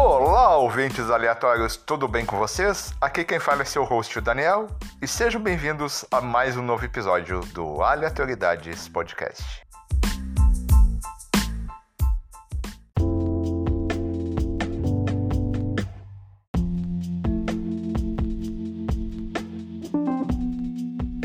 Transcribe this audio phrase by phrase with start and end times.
[0.00, 2.94] Olá, ouvintes aleatórios, tudo bem com vocês?
[3.00, 4.68] Aqui quem fala é seu host, o Daniel,
[5.02, 9.42] e sejam bem-vindos a mais um novo episódio do Aleatoridades Podcast.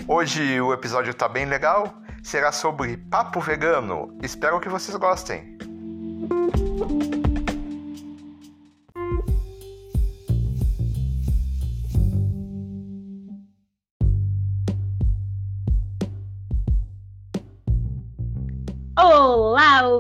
[0.07, 1.93] Hoje o episódio tá bem legal,
[2.23, 4.17] será sobre papo vegano.
[4.23, 5.55] Espero que vocês gostem.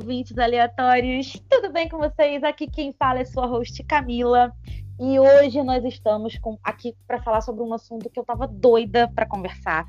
[0.03, 1.41] Ouvintes aleatórios!
[1.49, 2.43] Tudo bem com vocês?
[2.43, 4.51] Aqui quem fala é sua host Camila.
[4.99, 9.09] E hoje nós estamos com, aqui para falar sobre um assunto que eu tava doida
[9.15, 9.85] para conversar,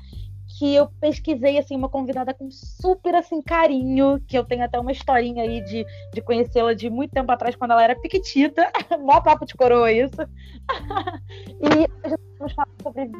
[0.57, 4.93] que eu pesquisei assim uma convidada com super assim carinho, que eu tenho até uma
[4.93, 8.71] historinha aí de, de conhecê-la de muito tempo atrás quando ela era piquitita,
[9.03, 10.21] mó papo de coroa isso.
[11.59, 13.11] e hoje vamos falar sobre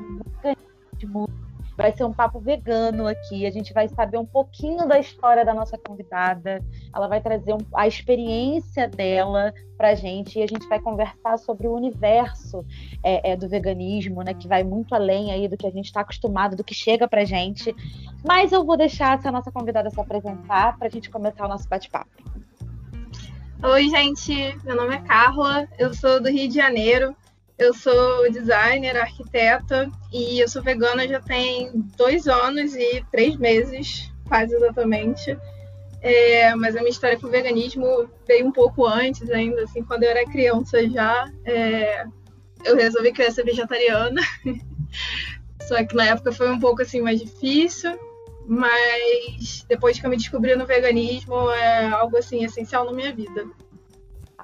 [0.42, 1.30] veganismo,
[1.78, 3.46] Vai ser um papo vegano aqui.
[3.46, 6.64] A gente vai saber um pouquinho da história da nossa convidada.
[6.94, 11.38] Ela vai trazer um, a experiência dela para a gente e a gente vai conversar
[11.38, 12.66] sobre o universo
[13.04, 14.34] é, é, do veganismo, né?
[14.34, 17.26] Que vai muito além aí do que a gente está acostumado, do que chega para
[17.26, 17.76] gente.
[18.26, 21.68] Mas eu vou deixar essa nossa convidada se apresentar para a gente começar o nosso
[21.68, 22.10] bate-papo.
[23.64, 24.58] Oi, gente.
[24.64, 25.68] Meu nome é Carla.
[25.78, 27.16] Eu sou do Rio de Janeiro.
[27.58, 34.12] Eu sou designer, arquiteta e eu sou vegana já tem dois anos e três meses,
[34.28, 35.38] quase exatamente.
[36.02, 40.04] É, mas a minha história com o veganismo veio um pouco antes ainda, assim, quando
[40.04, 41.32] eu era criança já.
[41.46, 42.06] É,
[42.66, 44.22] eu resolvi ser vegetariana.
[45.68, 47.98] Só que na época foi um pouco assim mais difícil,
[48.46, 53.48] mas depois que eu me descobri no veganismo é algo assim essencial na minha vida.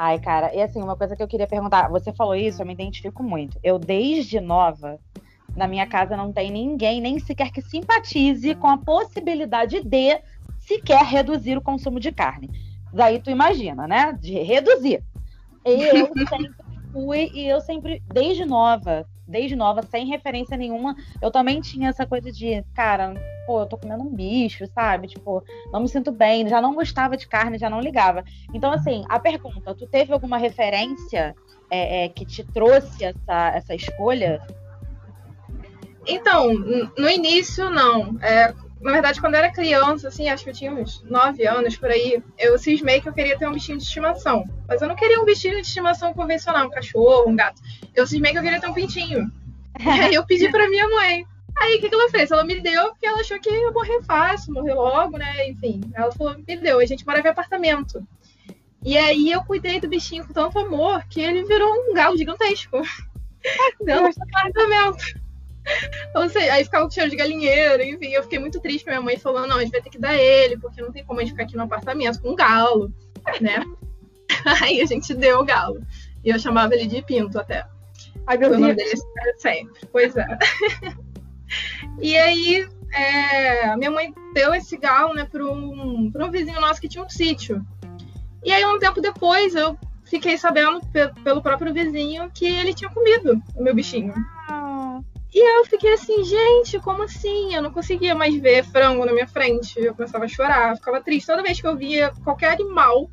[0.04, 2.74] Ai, cara, e assim, uma coisa que eu queria perguntar, você falou isso, eu me
[2.74, 3.60] identifico muito.
[3.62, 5.00] Eu, desde nova,
[5.56, 10.20] na minha casa não tem ninguém, nem sequer que simpatize com a possibilidade de
[10.58, 12.50] sequer reduzir o consumo de carne.
[12.92, 14.12] Daí tu imagina, né?
[14.20, 15.04] De reduzir.
[15.64, 16.52] Eu sempre
[16.92, 22.06] fui, e eu sempre, desde nova, desde nova, sem referência nenhuma, eu também tinha essa
[22.06, 23.14] coisa de, cara,
[23.48, 25.08] pô, eu tô comendo um bicho, sabe?
[25.08, 28.24] Tipo, não me sinto bem, já não gostava de carne, já não ligava.
[28.54, 31.36] Então, assim, a pergunta, tu teve alguma referência
[31.70, 34.46] é, é, que te trouxe essa, essa escolha?
[36.06, 36.54] Então,
[36.98, 38.18] no início, não.
[38.22, 41.78] É, na verdade, quando eu era criança, assim, acho que eu tinha uns 9 anos
[41.78, 44.44] por aí, eu cismei que eu queria ter um bichinho de estimação.
[44.68, 47.62] Mas eu não queria um bichinho de estimação convencional, um cachorro, um gato.
[47.96, 49.32] Eu cismei que eu queria ter um pintinho.
[49.80, 51.26] E aí eu pedi pra minha mãe.
[51.58, 52.30] Aí o que, que ela fez?
[52.30, 55.48] Ela me deu porque ela achou que ia morrer fácil, morrer logo, né?
[55.48, 56.80] Enfim, ela falou, me deu.
[56.80, 58.06] A gente morava em apartamento.
[58.84, 62.82] E aí eu cuidei do bichinho com tanto amor que ele virou um galo gigantesco.
[63.82, 65.22] Dentro do apartamento.
[66.16, 68.86] Ou seja, aí ficava com cheiro de galinheiro, enfim, eu fiquei muito triste.
[68.86, 71.20] Minha mãe falou: não, a gente vai ter que dar ele, porque não tem como
[71.20, 72.92] a gente ficar aqui no apartamento com um galo,
[73.40, 73.64] né?
[74.62, 75.86] Aí a gente deu o galo.
[76.24, 77.66] E eu chamava ele de Pinto até.
[78.28, 78.58] Ai, meu Foi Deus.
[78.58, 79.02] o nome dele
[79.38, 79.88] sempre.
[79.92, 80.26] Pois é.
[82.00, 86.88] e aí, é, minha mãe deu esse galo, né, para um, um vizinho nosso que
[86.88, 87.66] tinha um sítio.
[88.44, 90.82] E aí, um tempo depois, eu fiquei sabendo
[91.24, 94.14] pelo próprio vizinho que ele tinha comido o meu bichinho.
[95.34, 97.56] E eu fiquei assim, gente, como assim?
[97.56, 99.80] Eu não conseguia mais ver frango na minha frente.
[99.80, 103.10] Eu começava a chorar, ficava triste toda vez que eu via qualquer animal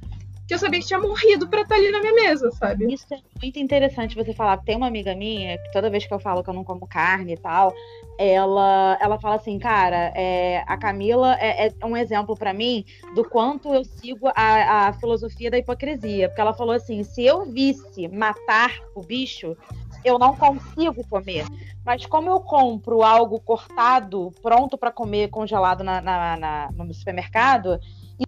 [0.48, 2.90] que eu sabia que tinha morrido para estar tá ali na minha mesa, sabe?
[2.90, 4.56] Isso é muito interessante você falar.
[4.56, 7.34] Tem uma amiga minha que toda vez que eu falo que eu não como carne
[7.34, 7.74] e tal,
[8.18, 12.82] ela, ela fala assim, cara, é, a Camila é, é um exemplo para mim
[13.14, 16.30] do quanto eu sigo a, a filosofia da hipocrisia.
[16.30, 19.54] Porque ela falou assim: se eu visse matar o bicho,
[20.04, 21.46] eu não consigo comer.
[21.84, 27.80] Mas como eu compro algo cortado, pronto para comer, congelado na, na, na, no supermercado,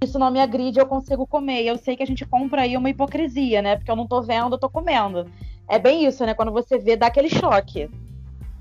[0.02, 1.62] isso não me agride, eu consigo comer.
[1.62, 3.76] E eu sei que a gente compra aí uma hipocrisia, né?
[3.76, 5.30] Porque eu não tô vendo, eu tô comendo.
[5.68, 6.34] É bem isso, né?
[6.34, 7.90] Quando você vê, dá aquele choque.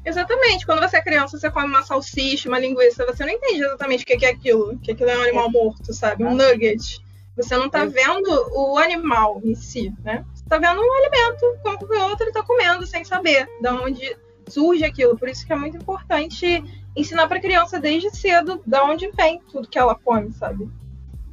[0.03, 0.65] Exatamente.
[0.65, 4.05] Quando você é criança, você come uma salsicha, uma linguiça, você não entende exatamente o
[4.05, 4.77] que é aquilo.
[4.79, 6.23] Que aquilo é um animal morto, sabe?
[6.23, 6.99] Um nugget.
[7.35, 10.25] Você não tá vendo o animal em si, né?
[10.49, 14.17] Tá vendo um alimento como qualquer outro, ele tá comendo sem saber de onde
[14.47, 15.17] surge aquilo.
[15.17, 16.63] Por isso que é muito importante
[16.95, 20.69] ensinar para criança desde cedo de onde vem tudo que ela come, sabe?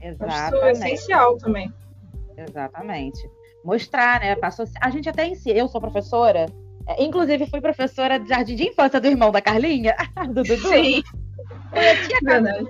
[0.01, 0.55] Exatamente.
[0.55, 1.73] Isso é essencial também.
[2.37, 3.29] Exatamente.
[3.65, 4.37] Mostrar, né?
[4.37, 4.67] Passou...
[4.81, 5.59] A gente até ensina.
[5.59, 6.47] Eu sou professora,
[6.87, 9.97] é, inclusive fui professora de jardim de infância do irmão da Carlinha,
[10.29, 10.69] do Dudu.
[10.69, 11.03] Sim.
[11.73, 12.67] Eu tinha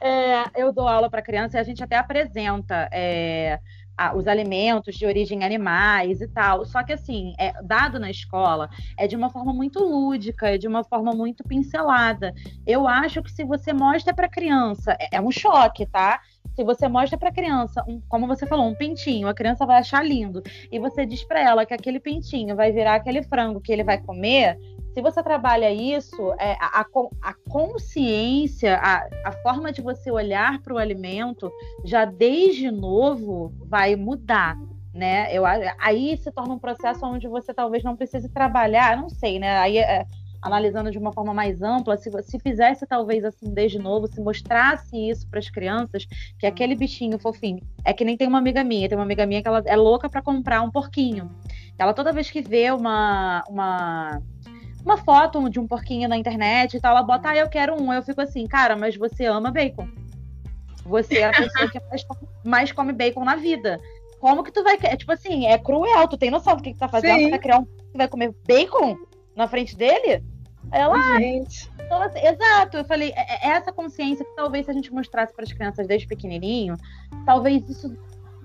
[0.00, 3.58] é, eu dou aula para criança e a gente até apresenta é,
[3.96, 6.64] a, os alimentos de origem animais e tal.
[6.64, 8.68] Só que, assim, é, dado na escola,
[8.98, 12.34] é de uma forma muito lúdica, é de uma forma muito pincelada.
[12.66, 16.20] Eu acho que se você mostra para criança, é, é um choque, tá?
[16.54, 20.04] Se você mostra para criança, um, como você falou, um pintinho, a criança vai achar
[20.04, 23.82] lindo, e você diz para ela que aquele pintinho vai virar aquele frango que ele
[23.82, 24.56] vai comer,
[24.94, 26.86] se você trabalha isso, é, a,
[27.20, 31.50] a, consciência, a, a, forma de você olhar para o alimento,
[31.84, 34.56] já desde novo, vai mudar.
[34.94, 35.36] Né?
[35.36, 39.58] Eu, aí se torna um processo onde você talvez não precise trabalhar, não sei, né?
[39.58, 40.06] Aí é,
[40.40, 44.96] analisando de uma forma mais ampla, se, se fizesse talvez assim desde novo, se mostrasse
[44.96, 46.06] isso para as crianças,
[46.38, 49.42] que aquele bichinho fofinho, é que nem tem uma amiga minha, tem uma amiga minha
[49.42, 51.28] que ela é louca para comprar um porquinho.
[51.76, 54.22] Ela toda vez que vê uma, uma
[54.84, 57.92] uma foto de um porquinho na internet e tal, ela bota, ah, eu quero um.
[57.92, 59.88] Eu fico assim, cara, mas você ama bacon.
[60.84, 62.06] Você é a pessoa que mais,
[62.44, 63.80] mais come bacon na vida.
[64.20, 64.78] Como que tu vai.
[64.82, 67.18] É tipo assim, é cruel, tu tem noção do que, que tu tá fazendo?
[67.18, 67.24] Sim.
[67.24, 68.98] Tu vai criar um que vai comer bacon
[69.34, 70.22] na frente dele?
[70.70, 70.96] Ela.
[70.96, 71.70] Ah, gente.
[71.80, 75.34] Então, assim, exato, eu falei, é, é essa consciência que talvez se a gente mostrasse
[75.34, 76.76] para as crianças desde pequenininho,
[77.26, 77.94] talvez isso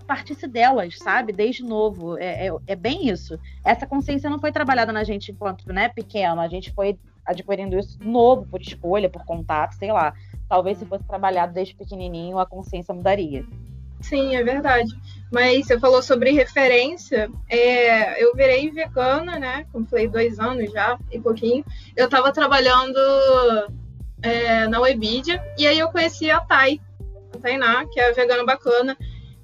[0.10, 1.32] partisse delas, sabe?
[1.32, 2.18] Desde novo.
[2.18, 3.40] É, é, é, bem isso.
[3.64, 6.42] Essa consciência não foi trabalhada na gente enquanto né, pequeno.
[6.42, 10.16] A gente foi adquirindo isso novo, por escolha, por contato, sei lá.
[10.50, 13.46] Talvez se fosse trabalhado desde pequenininho, a consciência mudaria.
[14.02, 14.90] Sim, é verdade.
[15.32, 17.30] Mas você falou sobre referência.
[17.48, 19.68] É, eu virei vegana, né?
[19.72, 21.64] Comprei dois anos já, e pouquinho.
[21.96, 22.98] Eu estava trabalhando
[24.24, 26.82] é, na Webidia, e aí eu conheci a Thay,
[27.36, 28.98] a Tainá, que é vegana bacana.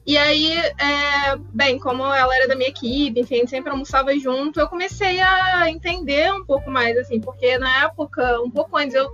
[0.05, 4.15] E aí, é, bem, como ela era da minha equipe, enfim, a gente sempre almoçava
[4.19, 8.93] junto, eu comecei a entender um pouco mais, assim, porque na época, um pouco antes,
[8.93, 9.09] eu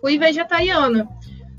[0.00, 1.06] fui vegetariana.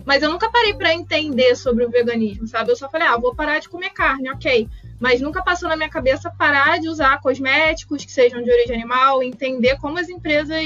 [0.03, 2.71] Mas eu nunca parei para entender sobre o veganismo, sabe?
[2.71, 4.67] Eu só falei, ah, vou parar de comer carne, ok.
[4.99, 9.21] Mas nunca passou na minha cabeça parar de usar cosméticos que sejam de origem animal,
[9.21, 10.57] entender como as empresas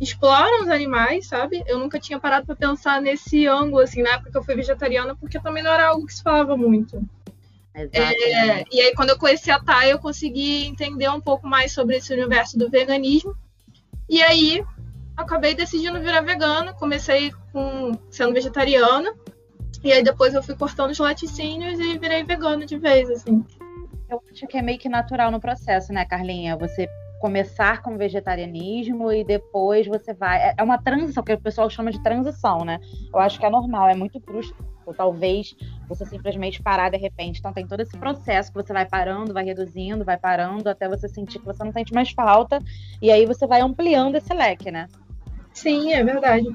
[0.00, 1.62] exploram os animais, sabe?
[1.66, 5.16] Eu nunca tinha parado para pensar nesse ângulo, assim, na época que eu fui vegetariana,
[5.16, 7.04] porque também não era algo que se falava muito.
[7.74, 11.96] É, e aí, quando eu conheci a Thay, eu consegui entender um pouco mais sobre
[11.96, 13.34] esse universo do veganismo.
[14.08, 14.64] E aí,
[15.16, 16.74] acabei decidindo virar vegana.
[16.74, 19.14] Comecei com sendo vegetariana.
[19.82, 23.44] E aí, depois eu fui cortando os laticínios e virei vegana de vez, assim.
[24.10, 26.56] Eu acho que é meio que natural no processo, né, Carlinha?
[26.56, 26.88] Você
[27.22, 30.38] começar com vegetarianismo e depois você vai.
[30.38, 32.80] É, é uma transição, que o pessoal chama de transição, né?
[33.14, 35.54] Eu acho que é normal, é muito brusco ou talvez
[35.88, 37.38] você simplesmente parar de repente.
[37.38, 41.08] Então tem todo esse processo que você vai parando, vai reduzindo, vai parando, até você
[41.08, 42.58] sentir que você não sente mais falta.
[43.00, 44.88] E aí você vai ampliando esse leque, né?
[45.54, 46.48] Sim, é verdade.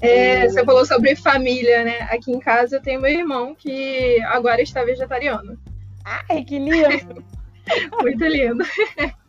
[0.00, 2.00] É, você falou sobre família, né?
[2.10, 5.56] Aqui em casa eu tenho meu irmão que agora está vegetariano.
[6.04, 7.24] Ai, que lindo!
[8.02, 8.64] Muito lindo.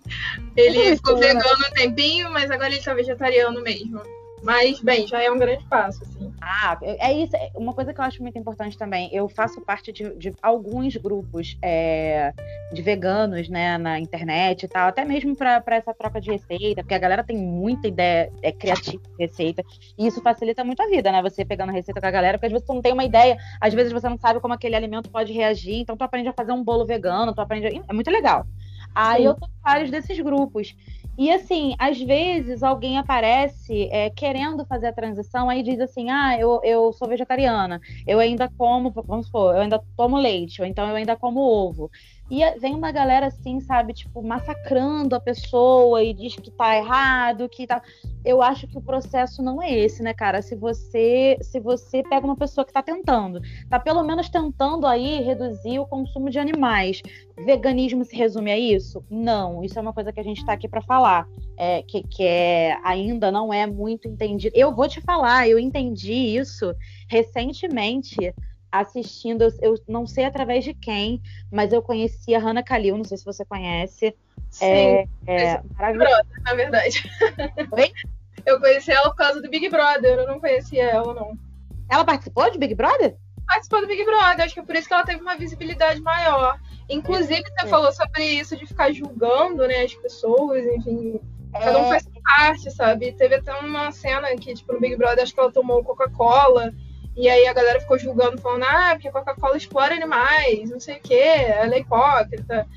[0.55, 4.01] Ele ficou vegano um tempinho, mas agora ele está vegetariano mesmo.
[4.43, 6.29] Mas, bem, já é um grande passo, assim.
[6.41, 7.33] Ah, é isso.
[7.33, 9.09] É uma coisa que eu acho muito importante também.
[9.13, 12.33] Eu faço parte de, de alguns grupos é,
[12.73, 16.93] de veganos, né, na internet e tal, até mesmo para essa troca de receita, porque
[16.93, 19.63] a galera tem muita ideia é, criativa de receita,
[19.97, 21.21] e isso facilita muito a vida, né?
[21.21, 23.37] Você pegando a receita com a galera, porque às vezes tu não tem uma ideia,
[23.61, 26.51] às vezes você não sabe como aquele alimento pode reagir, então tu aprende a fazer
[26.51, 27.81] um bolo vegano, tu aprende.
[27.87, 28.45] É muito legal.
[28.93, 29.27] Aí Sim.
[29.27, 30.75] eu tô vários desses grupos.
[31.17, 36.37] E assim, às vezes alguém aparece é, querendo fazer a transição, aí diz assim: ah,
[36.39, 40.89] eu, eu sou vegetariana, eu ainda como, vamos supor, eu ainda tomo leite, ou então
[40.89, 41.91] eu ainda como ovo.
[42.31, 47.49] E vem uma galera assim, sabe, tipo, massacrando a pessoa e diz que tá errado,
[47.49, 47.81] que tá.
[48.23, 50.41] Eu acho que o processo não é esse, né, cara?
[50.41, 55.21] Se você se você pega uma pessoa que tá tentando, tá pelo menos tentando aí
[55.21, 57.01] reduzir o consumo de animais.
[57.45, 59.03] Veganismo se resume a isso?
[59.09, 61.27] Não, isso é uma coisa que a gente tá aqui para falar,
[61.57, 64.55] é, que, que é, ainda não é muito entendido.
[64.55, 66.73] Eu vou te falar, eu entendi isso
[67.09, 68.33] recentemente
[68.73, 73.17] assistindo, eu não sei através de quem, mas eu conheci a Hannah Kalil, não sei
[73.17, 74.15] se você conhece.
[74.49, 77.03] Sim, é, é Brother, na verdade.
[77.71, 77.93] Oi?
[78.45, 81.37] Eu conheci ela por causa do Big Brother, eu não conhecia ela, não.
[81.89, 83.15] Ela participou de Big Brother?
[83.47, 86.59] Participou do Big Brother, acho que é por isso que ela teve uma visibilidade maior.
[86.89, 87.69] Inclusive, você é.
[87.69, 91.21] falou sobre isso de ficar julgando né, as pessoas, enfim.
[91.53, 91.87] Cada um é.
[91.87, 93.13] faz parte, sabe?
[93.13, 96.73] Teve até uma cena que, tipo, no Big Brother, acho que ela tomou Coca-Cola
[97.15, 100.97] e aí a galera ficou julgando, falando, ah, porque a Coca-Cola explora animais, não sei
[100.97, 102.67] o quê, ela é hipócrita.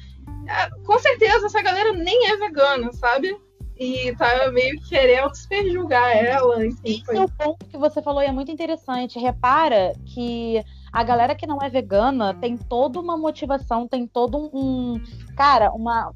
[0.49, 3.37] É, com certeza essa galera nem é vegana, sabe?
[3.79, 6.95] E tá meio que querendo super julgar ela, enfim.
[6.95, 7.17] Esse foi...
[7.17, 9.19] é o ponto que você falou e é muito interessante.
[9.19, 14.99] Repara que A galera que não é vegana tem toda uma motivação, tem todo um
[15.37, 16.11] cara, uma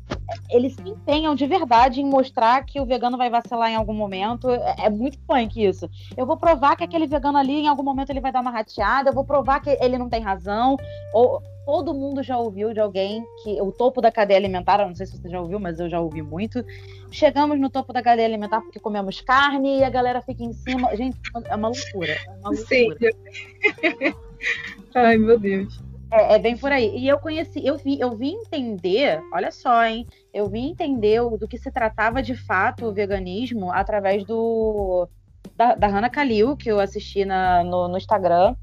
[0.49, 4.51] eles se empenham de verdade em mostrar que o vegano vai vacilar em algum momento.
[4.51, 5.89] É, é muito punk isso.
[6.17, 9.11] Eu vou provar que aquele vegano ali, em algum momento, ele vai dar uma rateada,
[9.11, 10.77] eu vou provar que ele não tem razão.
[11.13, 15.07] Ou todo mundo já ouviu de alguém que o topo da cadeia alimentar, não sei
[15.07, 16.65] se você já ouviu, mas eu já ouvi muito.
[17.11, 20.95] Chegamos no topo da cadeia alimentar porque comemos carne e a galera fica em cima.
[20.97, 22.13] Gente, é uma loucura.
[22.13, 22.67] É uma loucura.
[22.67, 24.15] Sim.
[24.95, 25.90] Ai, meu Deus.
[26.12, 26.97] É, é, bem por aí.
[26.97, 30.07] E eu conheci, eu vi, eu vi entender, olha só, hein?
[30.35, 35.09] Eu vi entender do que se tratava de fato o veganismo através do
[35.57, 38.57] da, da Hannah Kalil, que eu assisti na, no, no Instagram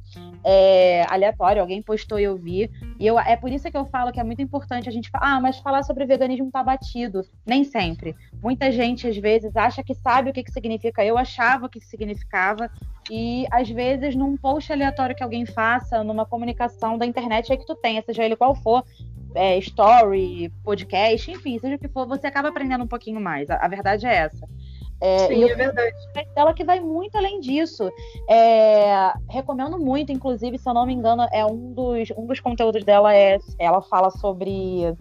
[0.50, 2.72] é, aleatório, alguém postou e eu vi.
[2.98, 5.36] E eu, é por isso que eu falo que é muito importante a gente falar,
[5.36, 7.22] ah, mas falar sobre veganismo tá batido.
[7.46, 8.16] Nem sempre.
[8.42, 11.04] Muita gente, às vezes, acha que sabe o que, que significa.
[11.04, 12.72] Eu achava o que significava.
[13.12, 17.66] E, às vezes, num post aleatório que alguém faça, numa comunicação da internet aí que
[17.66, 18.86] tu tenha, seja ele qual for,
[19.36, 23.50] é, story, podcast, enfim, seja o que for, você acaba aprendendo um pouquinho mais.
[23.50, 24.48] A, a verdade é essa.
[25.00, 25.96] É, Sim, é verdade.
[26.36, 27.90] Ela que vai muito além disso.
[28.30, 32.84] É, recomendo muito, inclusive, se eu não me engano, é um dos, um dos conteúdos
[32.84, 34.94] dela é ela fala sobre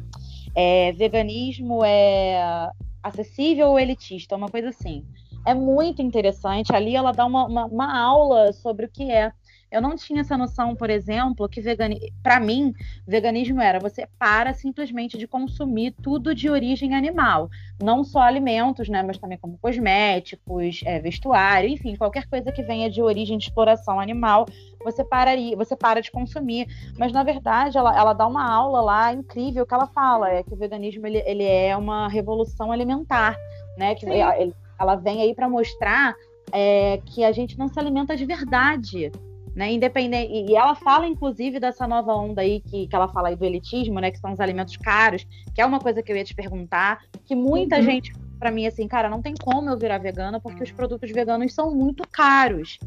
[0.54, 2.70] é, veganismo é
[3.02, 5.04] acessível ou elitista, uma coisa assim.
[5.46, 6.74] É muito interessante.
[6.74, 9.32] Ali ela dá uma, uma, uma aula sobre o que é.
[9.70, 12.72] Eu não tinha essa noção, por exemplo, que veganismo, para mim,
[13.06, 17.50] veganismo era você para simplesmente de consumir tudo de origem animal,
[17.82, 22.88] não só alimentos, né, mas também como cosméticos, é, vestuário, enfim, qualquer coisa que venha
[22.88, 24.46] de origem de exploração animal,
[24.84, 26.68] você pararia, você para de consumir.
[26.96, 30.54] Mas na verdade, ela, ela dá uma aula lá incrível que ela fala, é que
[30.54, 33.36] o veganismo ele, ele é uma revolução alimentar,
[33.76, 33.94] né?
[33.96, 36.14] Que ele, ela vem aí para mostrar
[36.52, 39.10] é, que a gente não se alimenta de verdade
[39.56, 39.72] né?
[39.72, 40.30] Independente.
[40.30, 43.98] E ela fala, inclusive, dessa nova onda aí que, que ela fala aí do elitismo,
[43.98, 44.10] né?
[44.10, 47.34] Que são os alimentos caros, que é uma coisa que eu ia te perguntar, que
[47.34, 47.82] muita uhum.
[47.82, 51.54] gente, para mim, assim, cara, não tem como eu virar vegana, porque os produtos veganos
[51.54, 52.78] são muito caros.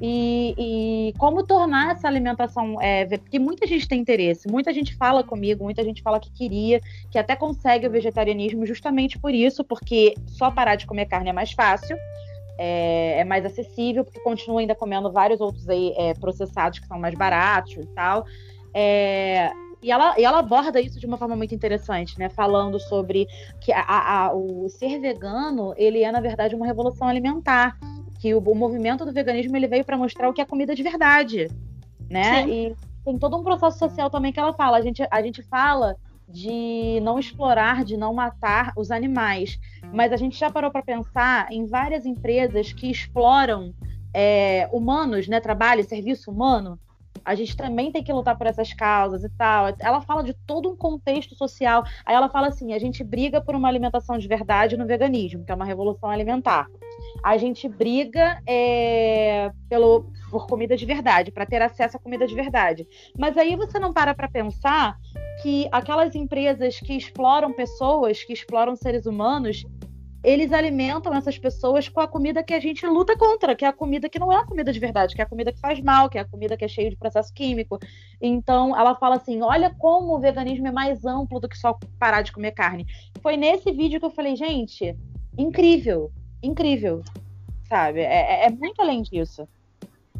[0.00, 2.80] E, e, como tornar essa alimentação.
[2.80, 6.80] É, porque muita gente tem interesse, muita gente fala comigo, muita gente fala que queria,
[7.10, 11.32] que até consegue o vegetarianismo justamente por isso, porque só parar de comer carne é
[11.34, 11.98] mais fácil
[12.58, 16.98] é, é, mais acessível, porque continua ainda comendo vários outros aí, é, processados que são
[16.98, 18.24] mais baratos e tal.
[18.72, 22.30] É, e ela, e ela aborda isso de uma forma muito interessante, né?
[22.30, 23.28] Falando sobre
[23.60, 23.82] que a,
[24.26, 27.76] a, o ser vegano, ele é, na verdade, uma revolução alimentar.
[28.18, 30.82] Que o, o movimento do veganismo ele veio para mostrar o que é comida de
[30.82, 31.48] verdade,
[32.08, 32.44] né?
[32.44, 32.50] Sim.
[32.50, 34.78] E tem todo um processo social também que ela fala.
[34.78, 35.96] A gente, a gente fala
[36.28, 39.58] de não explorar, de não matar os animais.
[39.92, 43.74] Mas a gente já parou para pensar em várias empresas que exploram
[44.12, 46.78] é, humanos, né, trabalho, serviço humano.
[47.24, 49.74] A gente também tem que lutar por essas causas e tal.
[49.78, 51.82] Ela fala de todo um contexto social.
[52.04, 55.50] Aí ela fala assim: a gente briga por uma alimentação de verdade no veganismo, que
[55.50, 56.66] é uma revolução alimentar.
[57.24, 62.34] A gente briga é, pelo, por comida de verdade, para ter acesso à comida de
[62.34, 62.86] verdade.
[63.18, 64.98] Mas aí você não para para pensar
[65.42, 69.64] que aquelas empresas que exploram pessoas, que exploram seres humanos,
[70.22, 73.72] eles alimentam essas pessoas com a comida que a gente luta contra, que é a
[73.72, 76.10] comida que não é a comida de verdade, que é a comida que faz mal,
[76.10, 77.78] que é a comida que é cheia de processo químico.
[78.20, 82.20] Então, ela fala assim: olha como o veganismo é mais amplo do que só parar
[82.20, 82.86] de comer carne.
[83.22, 84.94] Foi nesse vídeo que eu falei, gente,
[85.38, 86.10] incrível,
[86.46, 87.02] incrível,
[87.68, 88.00] sabe?
[88.00, 89.48] É, é, é muito além disso.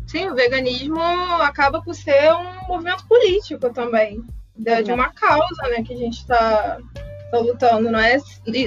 [0.07, 1.01] Sim, o veganismo
[1.41, 4.23] acaba por ser um movimento político também
[4.57, 6.79] de, de uma causa, né, que a gente está
[7.31, 8.17] tá lutando, não é?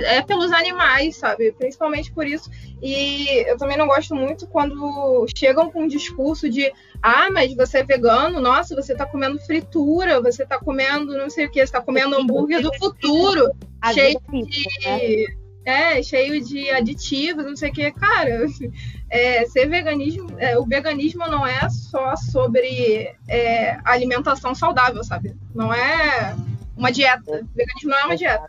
[0.05, 1.51] É pelos animais, sabe?
[1.53, 2.49] Principalmente por isso.
[2.81, 6.71] E eu também não gosto muito quando chegam com um discurso de
[7.01, 11.45] ah, mas você é vegano, nossa, você tá comendo fritura, você tá comendo não sei
[11.45, 13.51] o que, você tá comendo hambúrguer do futuro,
[13.93, 15.46] cheio de.
[15.67, 17.91] É, cheio de aditivos, não sei o que.
[17.91, 18.45] Cara,
[19.11, 25.35] é, ser veganismo, é, o veganismo não é só sobre é, alimentação saudável, sabe?
[25.53, 26.33] Não é
[26.77, 27.41] uma dieta.
[27.41, 28.47] O veganismo não é uma dieta.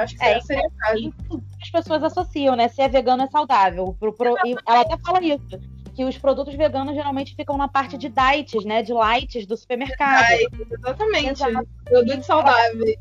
[0.00, 1.14] Acho que é, seria frase.
[1.62, 2.66] As pessoas associam, né?
[2.66, 3.96] Se é vegano é saudável.
[4.00, 4.34] Pro, pro,
[4.66, 5.60] ela até fala isso.
[5.94, 8.82] Que os produtos veganos geralmente ficam na parte de diets, né?
[8.82, 10.26] De lights do supermercado.
[10.26, 11.44] Diet, exatamente.
[11.44, 11.68] Exato.
[11.84, 12.98] Produtos saudáveis.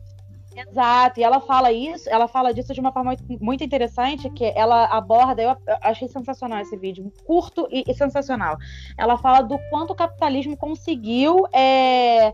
[0.57, 4.85] Exato, e ela fala isso, ela fala disso de uma forma muito interessante, que ela
[4.85, 8.57] aborda, eu achei sensacional esse vídeo, curto e, e sensacional.
[8.97, 12.33] Ela fala do quanto o capitalismo conseguiu é,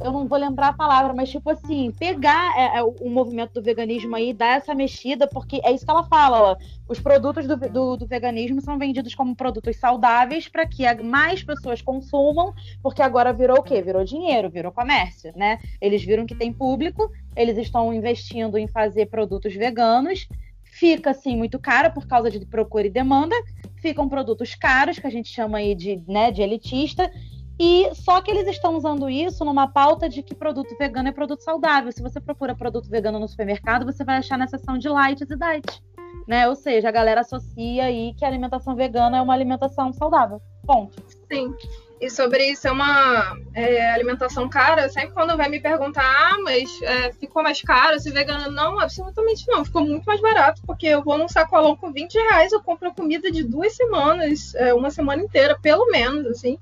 [0.00, 3.62] eu não vou lembrar a palavra, mas tipo assim, pegar é, é, o movimento do
[3.62, 6.56] veganismo aí, dar essa mexida, porque é isso que ela fala, ó,
[6.88, 11.80] os produtos do, do, do veganismo são vendidos como produtos saudáveis para que mais pessoas
[11.80, 13.80] consumam, porque agora virou o quê?
[13.82, 15.58] Virou dinheiro, virou comércio, né?
[15.80, 20.28] Eles viram que tem público, eles estão investindo em fazer produtos veganos,
[20.62, 23.34] fica assim muito caro por causa de procura e demanda,
[23.76, 27.10] ficam produtos caros, que a gente chama aí de, né, de elitista,
[27.58, 31.42] e só que eles estão usando isso numa pauta de que produto vegano é produto
[31.42, 31.90] saudável.
[31.90, 35.36] Se você procura produto vegano no supermercado, você vai achar na seção de lights e
[35.36, 35.82] diet.
[36.28, 36.46] Né?
[36.48, 40.40] Ou seja, a galera associa aí que a alimentação vegana é uma alimentação saudável.
[40.66, 41.02] Ponto.
[41.32, 41.54] Sim.
[41.98, 46.68] E sobre isso é uma é, alimentação cara, sempre quando vai me perguntar, ah, mas
[46.82, 48.50] é, ficou mais caro se vegano?
[48.50, 49.64] Não, absolutamente não.
[49.64, 53.30] Ficou muito mais barato, porque eu vou num sacolão com 20 reais, eu compro comida
[53.30, 56.58] de duas semanas, é, uma semana inteira, pelo menos, assim.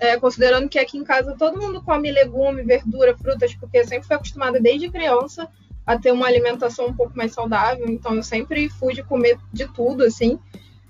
[0.00, 4.06] É, considerando que aqui em casa todo mundo come legume, verdura, frutas, porque eu sempre
[4.06, 5.48] fui acostumada desde criança
[5.86, 9.72] a ter uma alimentação um pouco mais saudável, então eu sempre fui de comer de
[9.72, 10.38] tudo, assim.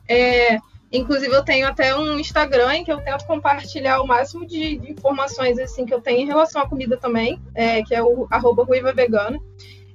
[0.08, 0.58] É,
[0.90, 4.92] inclusive, eu tenho até um Instagram em que eu tento compartilhar o máximo de, de
[4.92, 8.64] informações assim que eu tenho em relação à comida também, é, que é o arroba
[8.64, 9.38] Ruiva Vegana.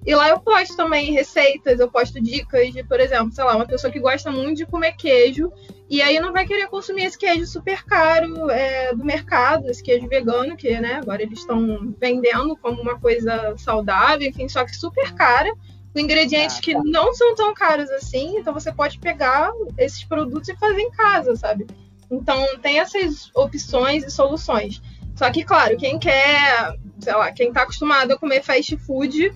[0.06, 3.68] E lá eu posto também receitas, eu posto dicas de, por exemplo, sei lá, uma
[3.68, 5.52] pessoa que gosta muito de comer queijo
[5.88, 10.08] e aí não vai querer consumir esse queijo super caro é, do mercado, esse queijo
[10.08, 15.14] vegano, que né, agora eles estão vendendo como uma coisa saudável, enfim, só que super
[15.14, 15.52] cara,
[15.94, 20.56] com ingredientes que não são tão caros assim, então você pode pegar esses produtos e
[20.56, 21.68] fazer em casa, sabe?
[22.10, 24.82] Então tem essas opções e soluções.
[25.16, 29.34] Só que, claro, quem quer, sei lá, quem tá acostumado a comer fast food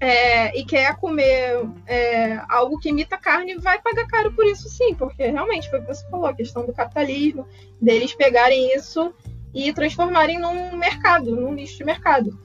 [0.00, 4.94] é, e quer comer é, algo que imita carne, vai pagar caro por isso sim,
[4.94, 7.46] porque realmente foi o que você falou, a questão do capitalismo,
[7.80, 9.14] deles pegarem isso
[9.52, 12.38] e transformarem num mercado, num nicho de mercado.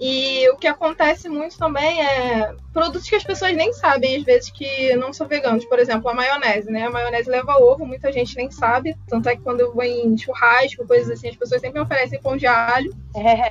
[0.00, 4.48] E o que acontece muito também é produtos que as pessoas nem sabem, às vezes,
[4.50, 5.66] que não são veganos.
[5.66, 6.86] Por exemplo, a maionese, né?
[6.86, 8.96] A maionese leva ovo, muita gente nem sabe.
[9.06, 12.18] Tanto é que quando eu vou em churrasco, coisas assim, as pessoas sempre me oferecem
[12.18, 12.96] pão de alho.
[13.14, 13.50] É.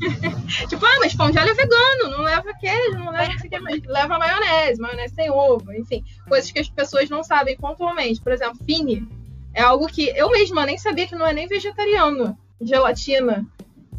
[0.68, 3.82] tipo, ah, mas pão de alho é vegano, não leva queijo, não leva isso mas
[3.84, 6.02] leva maionese, maionese sem ovo, enfim.
[6.26, 8.22] Coisas que as pessoas não sabem pontualmente.
[8.22, 9.06] Por exemplo, fine
[9.52, 12.38] é algo que eu mesma nem sabia que não é nem vegetariano.
[12.58, 13.46] Gelatina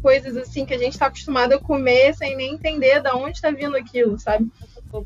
[0.00, 3.50] coisas assim que a gente está acostumado a comer sem nem entender de onde está
[3.50, 4.50] vindo aquilo, sabe?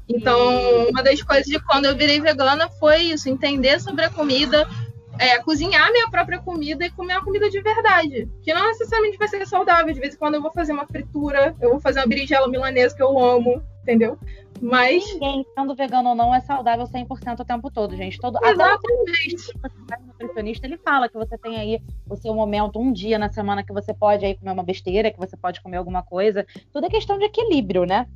[0.09, 4.67] Então, uma das coisas de quando eu virei vegana foi isso, entender sobre a comida,
[5.19, 8.29] é, cozinhar minha própria comida e comer uma comida de verdade.
[8.43, 9.93] Que não necessariamente vai ser saudável.
[9.93, 12.97] De vez em quando eu vou fazer uma fritura, eu vou fazer uma berinjela milanesa
[12.97, 14.19] que eu amo, entendeu?
[14.61, 15.05] Mas.
[15.13, 18.19] Ninguém, sendo vegano ou não, é saudável 100% o tempo todo, gente.
[18.19, 18.39] Todo...
[18.43, 19.53] Exatamente.
[19.63, 23.31] Até o nutricionista, ele fala que você tem aí o seu momento, um dia na
[23.31, 26.47] semana que você pode aí comer uma besteira, que você pode comer alguma coisa.
[26.73, 28.07] Tudo é questão de equilíbrio, né?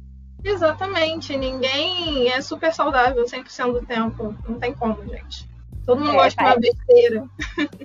[0.43, 1.37] Exatamente.
[1.37, 4.35] Ninguém é super saudável 100% do tempo.
[4.49, 5.49] Não tem como, gente.
[5.89, 7.25] Todo mundo é, gosta de uma besteira.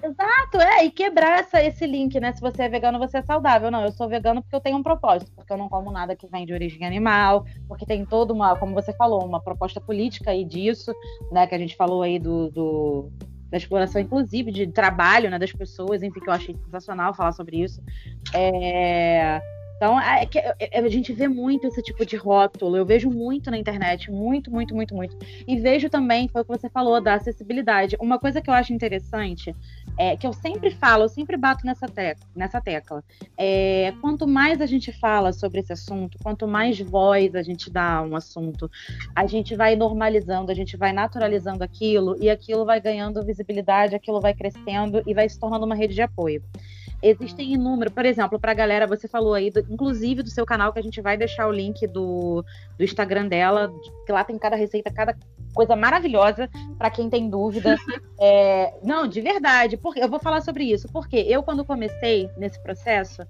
[0.03, 0.83] Exato, é.
[0.83, 2.33] E quebrar essa, esse link, né?
[2.33, 3.71] Se você é vegano, você é saudável.
[3.71, 6.27] Não, eu sou vegano porque eu tenho um propósito, porque eu não como nada que
[6.27, 10.43] vem de origem animal, porque tem toda uma, como você falou, uma proposta política aí
[10.43, 10.93] disso,
[11.31, 11.47] né?
[11.47, 13.09] Que a gente falou aí do, do
[13.49, 17.63] da exploração, inclusive, de trabalho né, das pessoas, enfim, que eu achei sensacional falar sobre
[17.63, 17.81] isso.
[18.33, 19.41] É
[19.75, 20.27] então, é,
[20.59, 22.77] é, a gente vê muito esse tipo de rótulo.
[22.77, 25.17] Eu vejo muito na internet, muito, muito, muito, muito.
[25.47, 27.97] E vejo também, foi o que você falou, da acessibilidade.
[27.99, 29.53] Uma coisa que eu acho interessante,
[29.97, 33.03] é que eu sempre falo, eu sempre bato nessa, tecla, nessa tecla.
[33.37, 37.97] É, quanto mais a gente fala sobre esse assunto, quanto mais voz a gente dá
[37.97, 38.69] a um assunto,
[39.15, 44.19] a gente vai normalizando, a gente vai naturalizando aquilo, e aquilo vai ganhando visibilidade, aquilo
[44.19, 46.41] vai crescendo e vai se tornando uma rede de apoio.
[47.03, 50.71] Existem inúmeros, por exemplo, para a galera, você falou aí, do, inclusive do seu canal,
[50.71, 52.45] que a gente vai deixar o link do,
[52.77, 53.73] do Instagram dela,
[54.05, 55.15] que lá tem cada receita, cada
[55.53, 57.75] coisa maravilhosa para quem tem dúvida.
[58.25, 62.57] É, não, de verdade, porque eu vou falar sobre isso, porque eu quando comecei nesse
[62.63, 63.21] processo,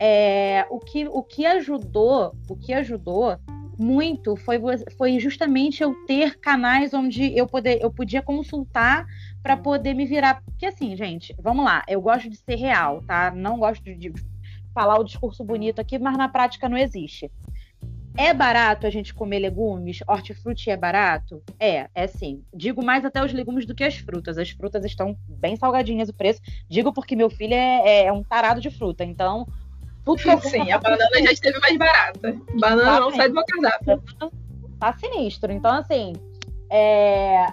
[0.00, 3.38] é, o, que, o que ajudou, o que ajudou
[3.78, 4.58] muito foi,
[4.98, 9.06] foi justamente eu ter canais onde eu, poder, eu podia consultar
[9.42, 10.42] para poder me virar.
[10.42, 13.30] Porque assim, gente, vamos lá, eu gosto de ser real, tá?
[13.30, 14.12] Não gosto de,
[14.72, 17.30] falar o discurso bonito aqui, mas na prática não existe.
[18.16, 20.00] É barato a gente comer legumes?
[20.06, 21.42] Hortifruti é barato?
[21.58, 22.42] É, é sim.
[22.52, 24.36] Digo mais até os legumes do que as frutas.
[24.36, 26.40] As frutas estão bem salgadinhas o preço.
[26.68, 29.04] Digo porque meu filho é, é, é um tarado de fruta.
[29.04, 29.46] Então,
[30.04, 32.36] tudo que Sim, a banana já esteve mais barata.
[32.58, 34.02] Banana tá não sai do meu cardápio.
[34.78, 35.52] Tá sinistro.
[35.52, 36.12] Então, assim,
[36.68, 37.52] é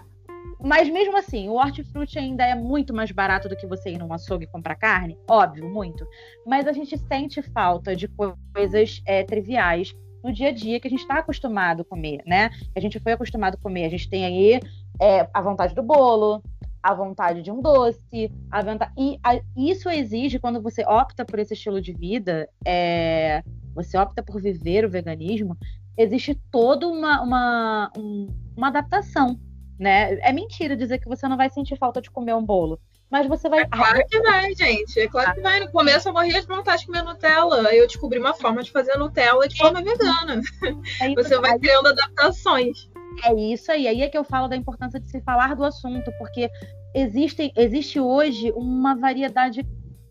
[0.60, 4.12] Mas mesmo assim, o hortifruti ainda é muito mais barato do que você ir num
[4.12, 6.06] açougue e comprar carne, óbvio, muito.
[6.46, 8.08] Mas a gente sente falta de
[8.54, 12.50] coisas é, triviais no dia a dia que a gente está acostumado a comer, né?
[12.76, 13.86] A gente foi acostumado a comer.
[13.86, 14.60] A gente tem aí
[15.00, 16.44] é, a vontade do bolo,
[16.82, 18.92] a vontade de um doce, a vontade...
[18.98, 23.44] e a, isso exige quando você opta por esse estilo de vida, é,
[23.76, 25.58] você opta por viver o veganismo,
[25.98, 29.40] existe toda uma, uma, um, uma adaptação,
[29.80, 30.16] né?
[30.22, 32.80] É mentira dizer que você não vai sentir falta de comer um bolo.
[33.10, 33.62] Mas você vai.
[33.62, 35.00] É claro que vai, gente.
[35.00, 35.60] É claro que vai.
[35.62, 37.70] No começo eu morria de vontade de comer Nutella.
[37.70, 40.42] Aí eu descobri uma forma de fazer Nutella de forma vegana.
[41.02, 42.90] É você vai criando adaptações.
[43.24, 43.88] É isso aí.
[43.88, 46.50] Aí é que eu falo da importância de se falar do assunto, porque
[46.94, 49.66] existe, existe hoje uma variedade,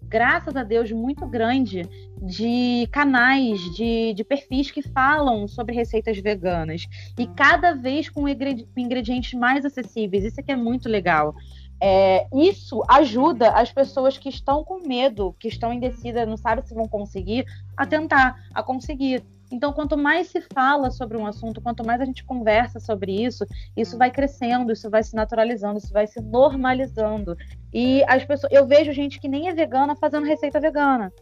[0.08, 1.82] graças a Deus, muito grande
[2.20, 6.86] de canais, de, de perfis que falam sobre receitas veganas.
[7.18, 10.24] E cada vez com ingredientes mais acessíveis.
[10.24, 11.34] Isso aqui é muito legal.
[11.80, 16.74] É, isso ajuda as pessoas que estão com medo, que estão indecidas, não sabem se
[16.74, 17.44] vão conseguir,
[17.76, 19.22] a tentar, a conseguir.
[19.50, 23.46] Então, quanto mais se fala sobre um assunto, quanto mais a gente conversa sobre isso,
[23.76, 27.36] isso vai crescendo, isso vai se naturalizando, isso vai se normalizando.
[27.72, 31.12] E as pessoas, eu vejo gente que nem é vegana fazendo receita vegana.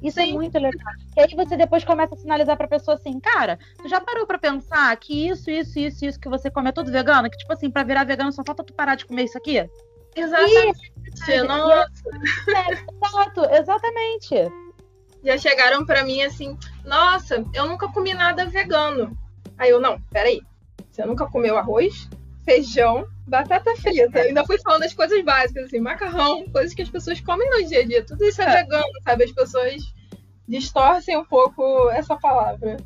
[0.00, 0.30] Isso é Sim.
[0.30, 0.92] é muito legal.
[1.16, 4.38] E aí você depois começa a sinalizar pra pessoa assim, cara, tu já parou pra
[4.38, 7.28] pensar que isso, isso, isso, isso que você come é tudo vegano?
[7.28, 9.68] Que, tipo assim, pra virar vegano só falta tu parar de comer isso aqui?
[10.14, 10.92] Exatamente.
[11.46, 12.08] Nossa.
[12.48, 14.52] É, exato, exatamente
[15.24, 19.16] já chegaram para mim assim: Nossa, eu nunca comi nada vegano.
[19.56, 20.42] Aí eu, não, peraí.
[20.90, 22.08] Você nunca comeu arroz,
[22.44, 24.20] feijão, batata frita?
[24.20, 27.66] Eu ainda fui falando das coisas básicas, assim, macarrão, coisas que as pessoas comem no
[27.66, 28.04] dia a dia.
[28.04, 28.62] Tudo isso é, é.
[28.62, 29.24] vegano, sabe?
[29.24, 29.82] As pessoas
[30.46, 32.76] distorcem um pouco essa palavra.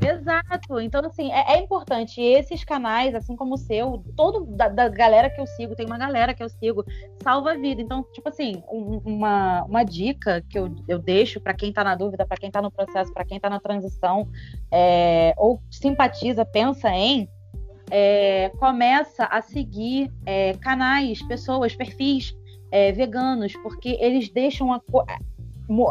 [0.00, 0.78] Exato.
[0.80, 2.20] Então, assim, é, é, importante.
[2.20, 5.98] Esses canais, assim como o seu, todo da, da, galera que eu sigo, tem uma
[5.98, 6.84] galera que eu sigo,
[7.22, 7.80] salva a vida.
[7.80, 11.94] Então, tipo assim, um, uma, uma dica que eu, eu deixo para quem tá na
[11.94, 14.28] dúvida, para quem tá no processo, para quem tá na transição,
[14.70, 17.28] é, ou simpatiza, pensa em,
[17.90, 22.36] é, começa a seguir é, canais, pessoas, perfis
[22.70, 24.80] é, veganos, porque eles deixam a,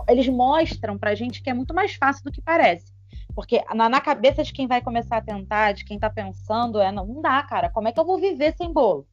[0.07, 2.94] eles mostram pra gente que é muito mais fácil do que parece.
[3.35, 6.91] Porque na, na, cabeça de quem vai começar a tentar, de quem tá pensando, é
[6.91, 7.69] não, não dá, cara.
[7.69, 9.05] Como é que eu vou viver sem bolo?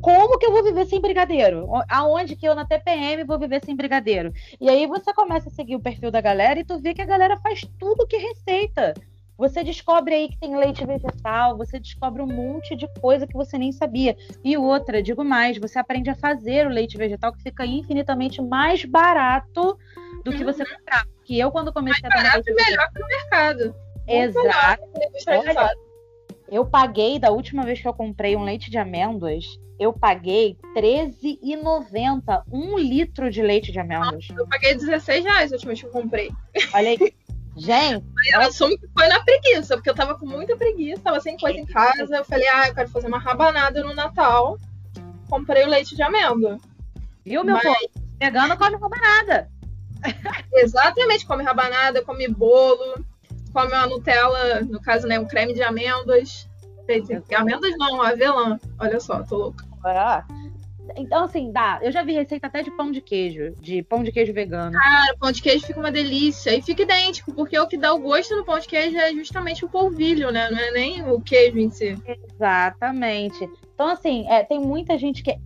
[0.00, 1.68] Como que eu vou viver sem brigadeiro?
[1.88, 4.32] Aonde que eu na TPM vou viver sem brigadeiro?
[4.60, 7.06] E aí você começa a seguir o perfil da galera e tu vê que a
[7.06, 8.94] galera faz tudo que receita.
[9.36, 13.56] Você descobre aí que tem leite vegetal, você descobre um monte de coisa que você
[13.56, 14.16] nem sabia.
[14.42, 18.84] E outra, digo mais, você aprende a fazer o leite vegetal que fica infinitamente mais
[18.84, 19.78] barato
[20.24, 21.06] do que você comprar.
[21.24, 22.34] Que eu, quando comecei mais a tomar.
[22.34, 23.74] Leite melhor que o mercado.
[24.06, 24.82] Exato.
[25.28, 25.70] Olha,
[26.50, 32.42] eu paguei, da última vez que eu comprei um leite de amêndoas, eu paguei R$13,90
[32.50, 34.26] um litro de leite de amêndoas.
[34.36, 36.30] eu paguei 16 reais a última vez que eu comprei.
[36.72, 36.98] Olha aí.
[37.56, 38.06] Gente.
[38.32, 41.58] Eu assumo que foi na preguiça, porque eu tava com muita preguiça, tava sem coisa
[41.58, 42.16] em casa.
[42.16, 44.56] Eu falei, ah, eu quero fazer uma rabanada no Natal.
[45.28, 46.58] Comprei o leite de amêndoa.
[47.24, 47.64] Viu, meu Mas...
[47.64, 47.90] povo?
[48.20, 49.50] Vegano come rabanada.
[50.52, 53.04] Exatamente, come rabanada, come bolo,
[53.52, 56.48] come uma Nutella, no caso, né, um creme de amêndoas.
[57.36, 58.58] Amêndoas não, avelã.
[58.78, 59.64] Olha só, tô louca.
[59.84, 60.24] Ah.
[60.96, 61.78] Então, assim, dá.
[61.82, 64.72] Eu já vi receita até de pão de queijo, de pão de queijo vegano.
[64.72, 66.56] Cara, pão de queijo fica uma delícia.
[66.56, 69.64] E fica idêntico, porque o que dá o gosto no pão de queijo é justamente
[69.64, 70.50] o polvilho, né?
[70.50, 71.96] Não é nem o queijo em si.
[72.06, 73.48] Exatamente.
[73.74, 75.36] Então, assim, é, tem muita gente que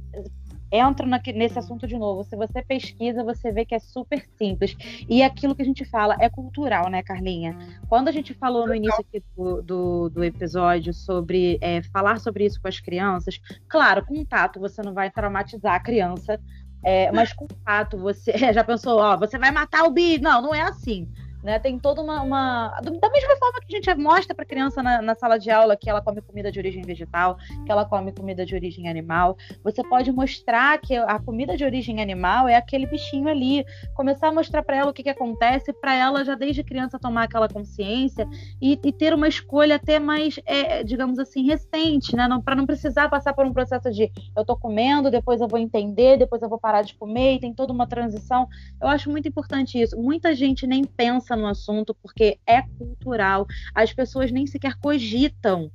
[0.72, 2.24] entro nesse assunto de novo.
[2.24, 4.74] Se você pesquisa, você vê que é super simples.
[5.08, 7.56] E aquilo que a gente fala é cultural, né, Carlinha?
[7.88, 9.04] Quando a gente falou no início
[9.36, 14.58] do, do, do, episódio sobre é, falar sobre isso com as crianças, claro, com tato
[14.58, 16.40] você não vai traumatizar a criança.
[16.84, 20.18] É, mas com tato, você já pensou, ó, você vai matar o bi?
[20.18, 21.08] Não, não é assim.
[21.42, 21.58] Né?
[21.58, 25.02] Tem toda uma, uma, Da mesma forma que a gente mostra para a criança na,
[25.02, 28.46] na, sala de aula que ela come comida de origem vegetal, que ela come comida
[28.46, 33.28] de origem animal, você pode mostrar que a comida de origem animal é aquele bichinho
[33.28, 33.64] ali.
[33.94, 37.24] Começar a mostrar para ela o que, que acontece, para ela já desde criança tomar
[37.24, 38.28] aquela consciência
[38.60, 42.28] e, e ter uma escolha até mais, é, digamos assim, recente, né?
[42.44, 46.18] Para não precisar passar por um processo de eu tô comendo, depois eu vou entender,
[46.18, 48.48] depois eu vou parar de comer e tem toda uma transição.
[48.80, 50.00] Eu acho muito importante isso.
[50.00, 53.46] Muita gente nem pensa pensa no assunto porque é cultural.
[53.74, 55.70] As pessoas nem sequer cogitam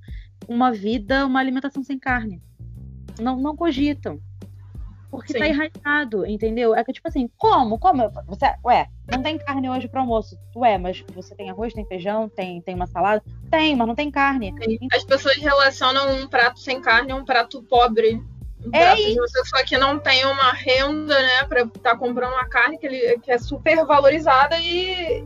[0.48, 2.41] uma vida, uma alimentação sem carne.
[3.20, 4.20] Não, não cogitam.
[5.10, 5.46] Porque tá Sim.
[5.46, 6.76] tá enraizado, entendeu?
[6.76, 7.80] É que, tipo assim, como?
[7.80, 8.12] Como?
[8.28, 10.38] Você, ué, não tem carne hoje pro almoço.
[10.56, 13.24] Ué, mas você tem arroz, tem feijão, tem, tem uma salada?
[13.50, 14.54] Tem, mas não tem carne.
[14.91, 18.22] As pessoas relacionam um prato sem carne a um prato pobre.
[18.65, 19.20] Um é prato isso.
[19.20, 22.86] uma pessoa que não tem uma renda, né, pra estar tá comprando uma carne que,
[22.86, 25.26] ele, que é super valorizada e,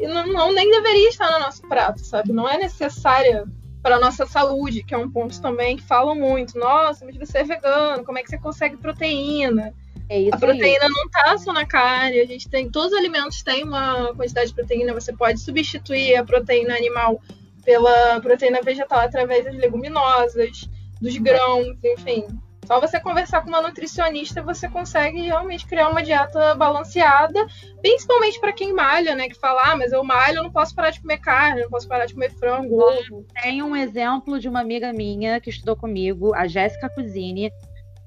[0.00, 2.32] e não, não, nem deveria estar no nosso prato, sabe?
[2.32, 3.44] Não é necessária
[3.82, 6.58] para a nossa saúde, que é um ponto também que falam muito.
[6.58, 9.72] Nossa, mas você é vegano, como é que você consegue proteína?
[10.08, 10.90] É isso a proteína aí.
[10.90, 12.70] não está só na carne, a gente tem.
[12.70, 17.20] Todos os alimentos têm uma quantidade de proteína, você pode substituir a proteína animal
[17.64, 20.68] pela proteína vegetal através das leguminosas,
[21.00, 22.24] dos grãos, enfim.
[22.68, 27.46] Só você conversar com uma nutricionista, você consegue realmente criar uma dieta balanceada,
[27.80, 29.26] principalmente para quem malha, né?
[29.26, 31.88] Que fala, ah, mas eu malho, eu não posso parar de comer carne, não posso
[31.88, 33.24] parar de comer frango, ovo.
[33.42, 37.50] Tem um exemplo de uma amiga minha que estudou comigo, a Jéssica Cusine.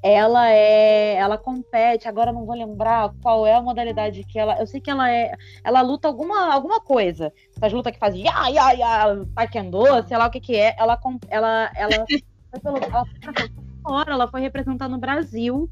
[0.04, 4.67] Ela é, ela compete, agora não vou lembrar qual é a modalidade que ela, eu
[4.67, 5.32] sei que ela é,
[5.63, 7.34] ela luta alguma alguma coisa.
[7.58, 10.76] Essas lutas que fazem ya ya ya, taekwondo, sei lá o que que é.
[10.78, 12.06] Ela ela ela,
[12.63, 15.70] ela, ela fora, ela foi representar no Brasil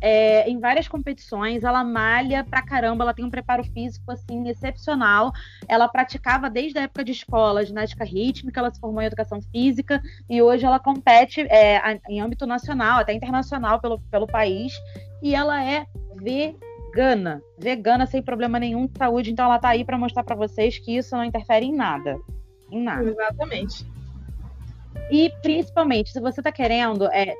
[0.00, 1.64] é, em várias competições.
[1.64, 5.32] Ela malha pra caramba, ela tem um preparo físico assim excepcional.
[5.66, 10.02] Ela praticava desde a época de escola ginástica rítmica, ela se formou em educação física
[10.28, 14.74] e hoje ela compete é, em âmbito nacional, até internacional pelo, pelo país.
[15.22, 15.86] E ela é
[16.20, 19.30] vegana, vegana sem problema nenhum de saúde.
[19.30, 22.18] Então ela tá aí para mostrar para vocês que isso não interfere em nada.
[22.70, 23.08] Em nada.
[23.08, 23.93] Exatamente.
[25.10, 27.34] E principalmente, se você está querendo, é,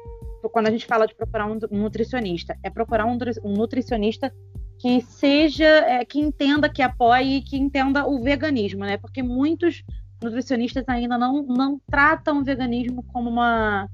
[0.53, 4.33] quando a gente fala de procurar um nutricionista, é procurar um, um nutricionista
[4.79, 8.97] que seja, é, que entenda, que apoie, que entenda o veganismo, né?
[8.97, 9.83] Porque muitos
[10.23, 13.88] nutricionistas ainda não, não tratam o veganismo como uma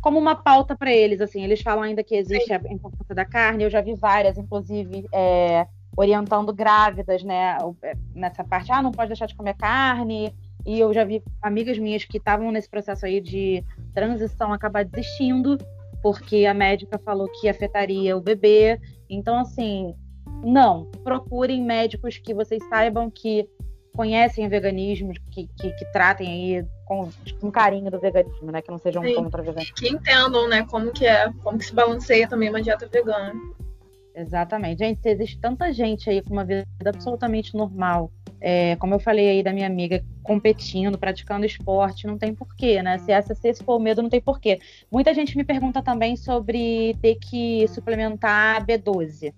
[0.00, 3.62] como uma pauta para eles, assim, eles falam ainda que existe a importância da carne,
[3.62, 5.64] eu já vi várias, inclusive, é,
[5.96, 10.92] orientando grávidas, né, é, nessa parte, ah, não pode deixar de comer carne, e eu
[10.92, 15.58] já vi amigas minhas que estavam nesse processo aí de transição acabar desistindo,
[16.02, 18.80] porque a médica falou que afetaria o bebê.
[19.08, 19.94] Então, assim,
[20.42, 20.86] não.
[21.04, 23.48] Procurem médicos que vocês saibam que
[23.94, 27.08] conhecem o veganismo, que, que, que tratem aí com,
[27.40, 28.62] com, carinho do veganismo, né?
[28.62, 29.74] Que não sejam Sim, contra o veganismo.
[29.74, 33.34] Que entendam, né, como que é, como que se balanceia também uma dieta vegana.
[34.14, 34.78] Exatamente.
[34.78, 38.10] Gente, existe tanta gente aí com uma vida absolutamente normal,
[38.44, 42.98] é, como eu falei aí da minha amiga, competindo, praticando esporte, não tem porquê, né?
[42.98, 44.58] Se essa se esse for o medo, não tem porquê.
[44.90, 49.32] Muita gente me pergunta também sobre ter que suplementar B12.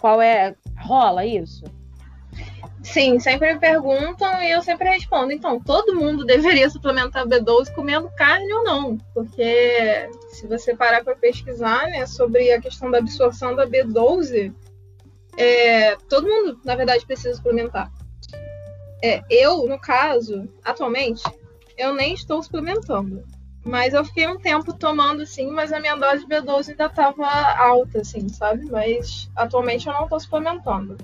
[0.00, 0.56] Qual é.
[0.78, 1.64] Rola isso?
[2.82, 5.30] Sim, sempre me perguntam e eu sempre respondo.
[5.30, 8.96] Então, todo mundo deveria suplementar B12 comendo carne ou não?
[9.12, 14.54] Porque se você parar para pesquisar né, sobre a questão da absorção da B12,
[15.36, 17.92] é, todo mundo, na verdade, precisa suplementar.
[19.02, 21.22] É, eu, no caso, atualmente,
[21.76, 23.24] eu nem estou suplementando.
[23.64, 27.26] Mas eu fiquei um tempo tomando, sim, mas a minha dose de B12 ainda estava
[27.56, 28.64] alta, assim, sabe?
[28.70, 30.96] Mas atualmente eu não estou suplementando.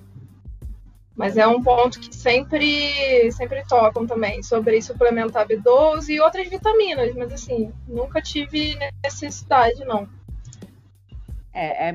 [1.15, 7.15] Mas é um ponto que sempre, sempre tocam também, sobre suplementar B12 e outras vitaminas,
[7.15, 10.09] mas assim, nunca tive necessidade, não.
[11.53, 11.95] É, é,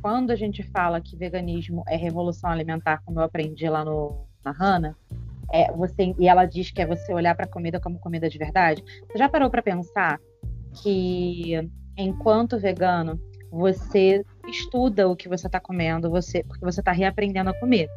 [0.00, 4.52] quando a gente fala que veganismo é revolução alimentar, como eu aprendi lá no, na
[4.52, 4.96] Hanna,
[5.52, 8.38] é você e ela diz que é você olhar para a comida como comida de
[8.38, 8.82] verdade.
[9.06, 10.20] Você já parou para pensar
[10.82, 17.50] que enquanto vegano você estuda o que você está comendo, você porque você está reaprendendo
[17.50, 17.88] a comer.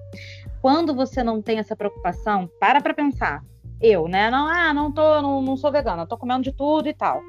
[0.62, 3.44] Quando você não tem essa preocupação, para para pensar.
[3.80, 4.30] Eu, né?
[4.30, 7.22] Não, ah, não tô, não, não sou vegana, tô comendo de tudo e tal.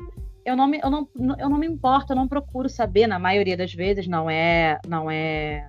[0.45, 3.57] Eu não, me, eu, não, eu não me importo, eu não procuro saber, na maioria
[3.57, 5.69] das vezes, não é, não é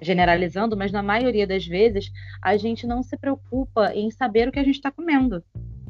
[0.00, 2.10] generalizando, mas na maioria das vezes
[2.42, 5.42] a gente não se preocupa em saber o que a gente está comendo.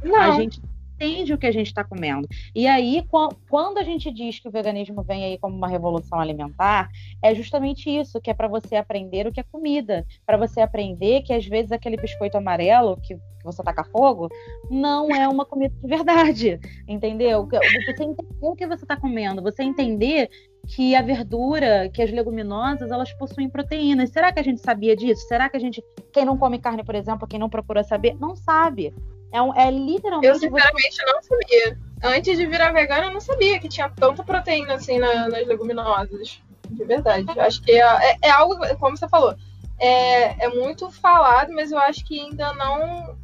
[0.02, 0.20] Não.
[0.20, 0.60] A gente
[0.96, 2.26] entende o que a gente está comendo.
[2.54, 3.04] E aí,
[3.48, 6.88] quando a gente diz que o veganismo vem aí como uma revolução alimentar,
[7.22, 11.22] é justamente isso, que é para você aprender o que é comida, para você aprender
[11.22, 14.28] que às vezes aquele biscoito amarelo que, que você taca fogo
[14.70, 17.46] não é uma comida de verdade, entendeu?
[17.46, 20.30] Você entender o que você está comendo, você entender
[20.66, 24.10] que a verdura, que as leguminosas, elas possuem proteínas.
[24.10, 25.24] Será que a gente sabia disso?
[25.28, 25.80] Será que a gente,
[26.12, 28.92] quem não come carne, por exemplo, quem não procura saber, não sabe.
[29.36, 30.26] É, um, é literalmente.
[30.26, 31.04] Eu, sinceramente, você...
[31.04, 31.78] não sabia.
[32.02, 36.40] Antes de virar vegana, eu não sabia que tinha tanta proteína assim na, nas leguminosas.
[36.70, 37.26] De verdade.
[37.34, 39.34] Eu acho que é, é, é, algo, como você falou,
[39.78, 43.14] é, é muito falado, mas eu acho que ainda não.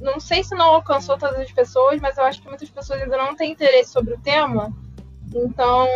[0.00, 3.16] Não sei se não alcançou todas as pessoas, mas eu acho que muitas pessoas ainda
[3.16, 4.72] não têm interesse sobre o tema
[5.34, 5.86] Então,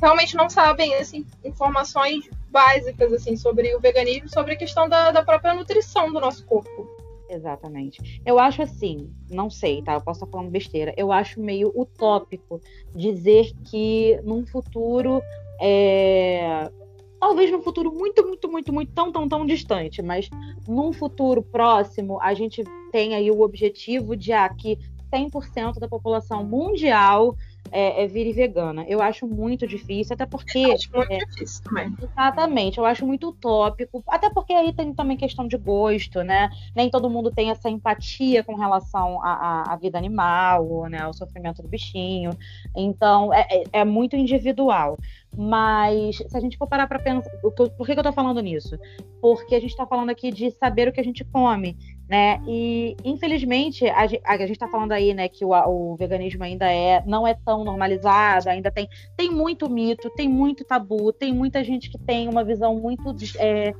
[0.00, 5.24] realmente não sabem assim, informações básicas assim sobre o veganismo, sobre a questão da, da
[5.24, 6.93] própria nutrição do nosso corpo.
[7.28, 8.20] Exatamente.
[8.24, 9.94] Eu acho assim, não sei, tá?
[9.94, 10.92] Eu posso estar falando besteira.
[10.96, 12.60] Eu acho meio utópico
[12.94, 15.22] dizer que num futuro
[15.60, 16.70] é,
[17.18, 20.28] talvez num futuro muito, muito, muito, muito tão, tão, tão distante, mas
[20.68, 24.78] num futuro próximo a gente tem aí o objetivo de ah, que
[25.10, 27.36] 100% da população mundial
[27.70, 28.84] é, é vire vegana.
[28.88, 30.58] Eu acho muito difícil, até porque.
[30.58, 31.94] Eu acho muito é, difícil também.
[32.00, 34.02] Exatamente, eu acho muito utópico.
[34.06, 36.50] Até porque aí tem também questão de gosto, né?
[36.74, 40.98] Nem todo mundo tem essa empatia com relação à, à vida animal, né?
[40.98, 42.30] Ao sofrimento do bichinho.
[42.76, 44.98] Então, é, é, é muito individual.
[45.36, 47.30] Mas se a gente for parar para pensar.
[47.40, 48.78] Por que, que eu tô falando nisso?
[49.20, 51.76] Porque a gente está falando aqui de saber o que a gente come
[52.08, 52.40] né?
[52.46, 57.26] E infelizmente a, gente está falando aí, né, que o, o, veganismo ainda é não
[57.26, 61.98] é tão normalizado, ainda tem tem muito mito, tem muito tabu, tem muita gente que
[61.98, 63.72] tem uma visão muito é,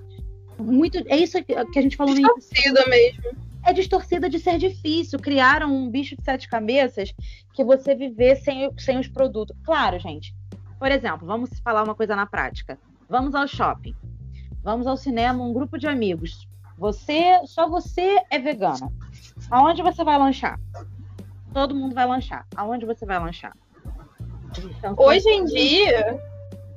[0.58, 3.44] muito é isso que a gente falou distorcida mesmo.
[3.66, 5.18] É distorcida de ser difícil.
[5.18, 7.14] Criaram um bicho de sete cabeças
[7.54, 9.56] que você viver sem, sem os produtos.
[9.64, 10.34] Claro, gente.
[10.78, 12.78] Por exemplo, vamos falar uma coisa na prática.
[13.08, 13.94] Vamos ao shopping.
[14.62, 18.92] Vamos ao cinema, um grupo de amigos você, só você é vegana.
[19.50, 20.58] Aonde você vai lanchar?
[21.52, 22.46] Todo mundo vai lanchar.
[22.56, 23.56] Aonde você vai lanchar?
[24.78, 26.20] Então, hoje em dia,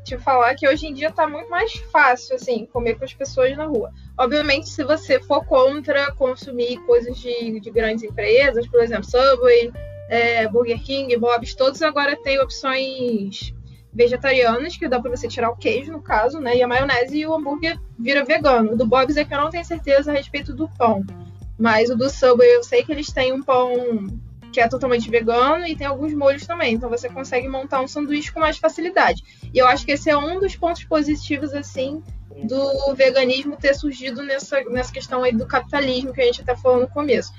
[0.03, 3.55] te falar que hoje em dia tá muito mais fácil, assim, comer com as pessoas
[3.57, 3.91] na rua.
[4.17, 9.71] Obviamente, se você for contra consumir coisas de, de grandes empresas, por exemplo, Subway,
[10.09, 13.53] é, Burger King, Bob's, todos agora têm opções
[13.97, 16.55] vegetarianas, que dá para você tirar o queijo, no caso, né?
[16.55, 18.73] E a maionese e o hambúrguer vira vegano.
[18.73, 21.03] O do Bob's é que eu não tenho certeza a respeito do pão.
[21.57, 24.07] Mas o do Subway eu sei que eles têm um pão
[24.53, 26.75] que é totalmente vegano e tem alguns molhos também.
[26.75, 29.23] Então você consegue montar um sanduíche com mais facilidade.
[29.51, 32.03] E eu acho que esse é um dos pontos positivos, assim,
[32.43, 36.81] do veganismo ter surgido nessa, nessa questão aí do capitalismo que a gente até falou
[36.81, 37.33] no começo.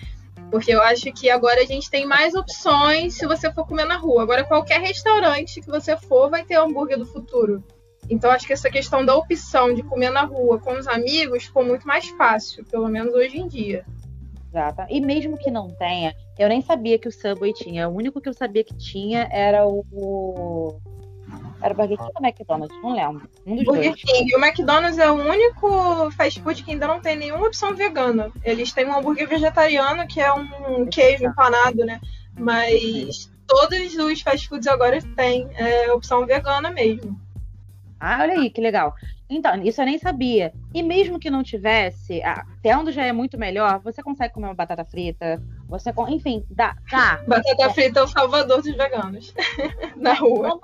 [0.51, 3.97] Porque eu acho que agora a gente tem mais opções se você for comer na
[3.97, 4.23] rua.
[4.23, 7.63] Agora, qualquer restaurante que você for vai ter hambúrguer do futuro.
[8.11, 11.65] Então, acho que essa questão da opção de comer na rua com os amigos ficou
[11.65, 13.85] muito mais fácil, pelo menos hoje em dia.
[14.49, 14.83] Exato.
[14.89, 17.89] E mesmo que não tenha, eu nem sabia que o Subway tinha.
[17.89, 20.81] O único que eu sabia que tinha era o
[21.61, 22.83] era o Burger King ou McDonald's?
[22.83, 23.29] Não lembro.
[23.47, 24.03] Um dos Burger dois.
[24.03, 24.35] King.
[24.35, 28.31] O McDonald's é o único fast food que ainda não tem nenhuma opção vegana.
[28.45, 32.01] Eles têm um hambúrguer vegetariano, que é um queijo empanado, né?
[32.39, 37.19] Mas todos os fast foods agora têm é, opção vegana mesmo.
[37.99, 38.95] Ah, olha aí, que legal.
[39.29, 40.53] Então, isso eu nem sabia.
[40.73, 42.23] E mesmo que não tivesse,
[42.63, 46.77] tendo já é muito melhor, você consegue comer uma batata frita, você, enfim, dá.
[46.91, 47.23] dá.
[47.27, 47.71] Batata é.
[47.71, 49.35] frita é o salvador dos veganos
[49.97, 50.59] na rua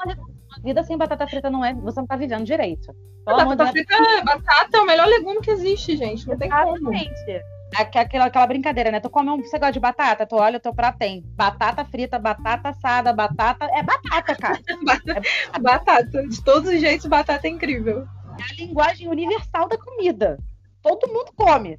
[0.64, 1.74] vida sem batata frita não é.
[1.74, 2.92] Você não tá vivendo direito.
[3.24, 6.26] batata frita, é, batata é o melhor legume que existe, gente.
[6.26, 6.80] Não tem Exatamente.
[6.80, 7.54] como.
[7.76, 9.00] Aquela, aquela brincadeira, né?
[9.00, 9.42] Tu come um.
[9.42, 10.26] Você gosta de batata?
[10.26, 13.66] Tu olha o teu prato, tem batata frita, batata assada, batata.
[13.66, 14.58] É batata, cara.
[15.52, 16.26] é batata.
[16.26, 18.06] De todos os jeitos, batata é incrível.
[18.38, 20.38] É a linguagem universal da comida.
[20.82, 21.76] Todo mundo come.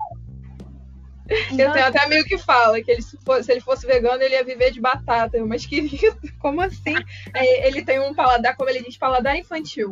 [1.29, 4.35] Eu tenho até amigo que fala que ele, se, fosse, se, ele fosse vegano, ele
[4.35, 5.43] ia viver de batata.
[5.45, 6.95] Mas querido, como assim?
[7.33, 9.91] É, ele tem um paladar, como ele diz, paladar infantil.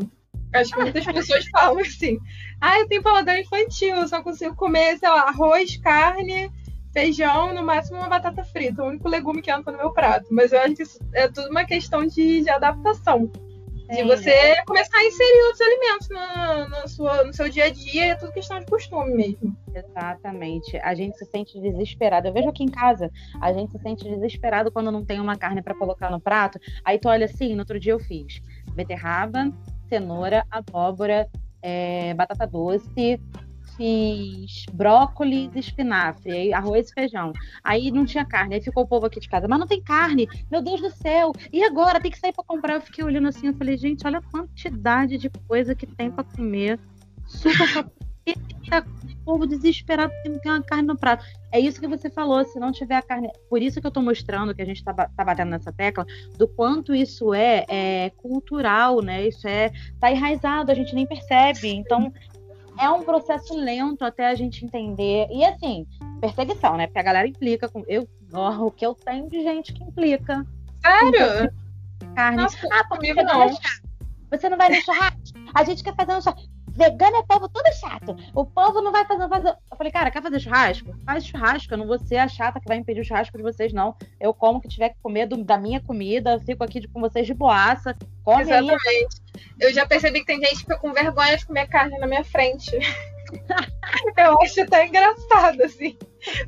[0.53, 2.19] Acho que muitas pessoas falam assim.
[2.61, 6.51] Ah, eu tenho paladar infantil, eu só consigo comer, sei lá, arroz, carne,
[6.93, 8.83] feijão, no máximo uma batata frita.
[8.83, 10.27] O único legume que entra no meu prato.
[10.29, 13.31] Mas eu acho que isso é tudo uma questão de, de adaptação.
[13.89, 14.63] De é, você né?
[14.65, 18.31] começar a inserir outros alimentos no, no, sua, no seu dia a dia, é tudo
[18.31, 19.55] questão de costume mesmo.
[19.73, 20.77] Exatamente.
[20.77, 22.27] A gente se sente desesperado.
[22.27, 25.61] Eu vejo aqui em casa, a gente se sente desesperado quando não tem uma carne
[25.61, 26.59] para colocar no prato.
[26.83, 28.41] Aí tu olha assim, no outro dia eu fiz
[28.73, 29.51] beterraba,
[29.89, 31.29] cenoura, abóbora,
[31.61, 33.19] é, batata doce,
[33.75, 37.33] fiz brócolis, espinafre, arroz e feijão.
[37.63, 40.27] Aí não tinha carne, aí ficou o povo aqui de casa, mas não tem carne,
[40.51, 41.99] meu Deus do céu, e agora?
[41.99, 42.75] Tem que sair para comprar.
[42.75, 46.23] Eu fiquei olhando assim, eu falei, gente, olha a quantidade de coisa que tem para
[46.23, 46.79] comer.
[47.25, 47.85] Super
[48.25, 51.25] o povo desesperado porque não tem uma carne no prato.
[51.51, 53.29] É isso que você falou, se não tiver a carne.
[53.49, 56.05] Por isso que eu estou mostrando que a gente está tá batendo nessa tecla,
[56.37, 59.27] do quanto isso é, é, cultural, né?
[59.27, 59.71] Isso é.
[59.99, 61.69] tá enraizado, a gente nem percebe.
[61.69, 62.11] Então,
[62.79, 65.27] é um processo lento até a gente entender.
[65.31, 65.85] E assim,
[66.19, 66.87] perseguição, né?
[66.87, 67.83] Porque a galera implica com.
[67.87, 70.45] Eu, o que eu tenho de gente que implica.
[70.81, 71.51] Sério?
[72.15, 72.37] Carne.
[72.37, 73.49] Nossa, ah, comigo não.
[74.31, 75.19] Você não vai no churrasco?
[75.53, 76.52] A gente quer fazer um churrasco.
[76.73, 78.15] Vegano é povo todo chato.
[78.33, 79.49] O povo não vai fazer, fazer.
[79.49, 80.95] Eu falei, cara, quer fazer churrasco?
[81.05, 81.73] Faz churrasco.
[81.73, 83.95] Eu não vou ser a chata que vai impedir o churrasco de vocês, não.
[84.19, 87.33] Eu como que tiver que comer do, da minha comida, fico aqui com vocês de
[87.33, 87.95] boaça.
[88.23, 88.87] Come Exatamente.
[88.87, 89.07] Aí.
[89.59, 92.23] Eu já percebi que tem gente que fica com vergonha de comer carne na minha
[92.23, 92.71] frente.
[94.17, 95.97] eu acho até engraçado, assim.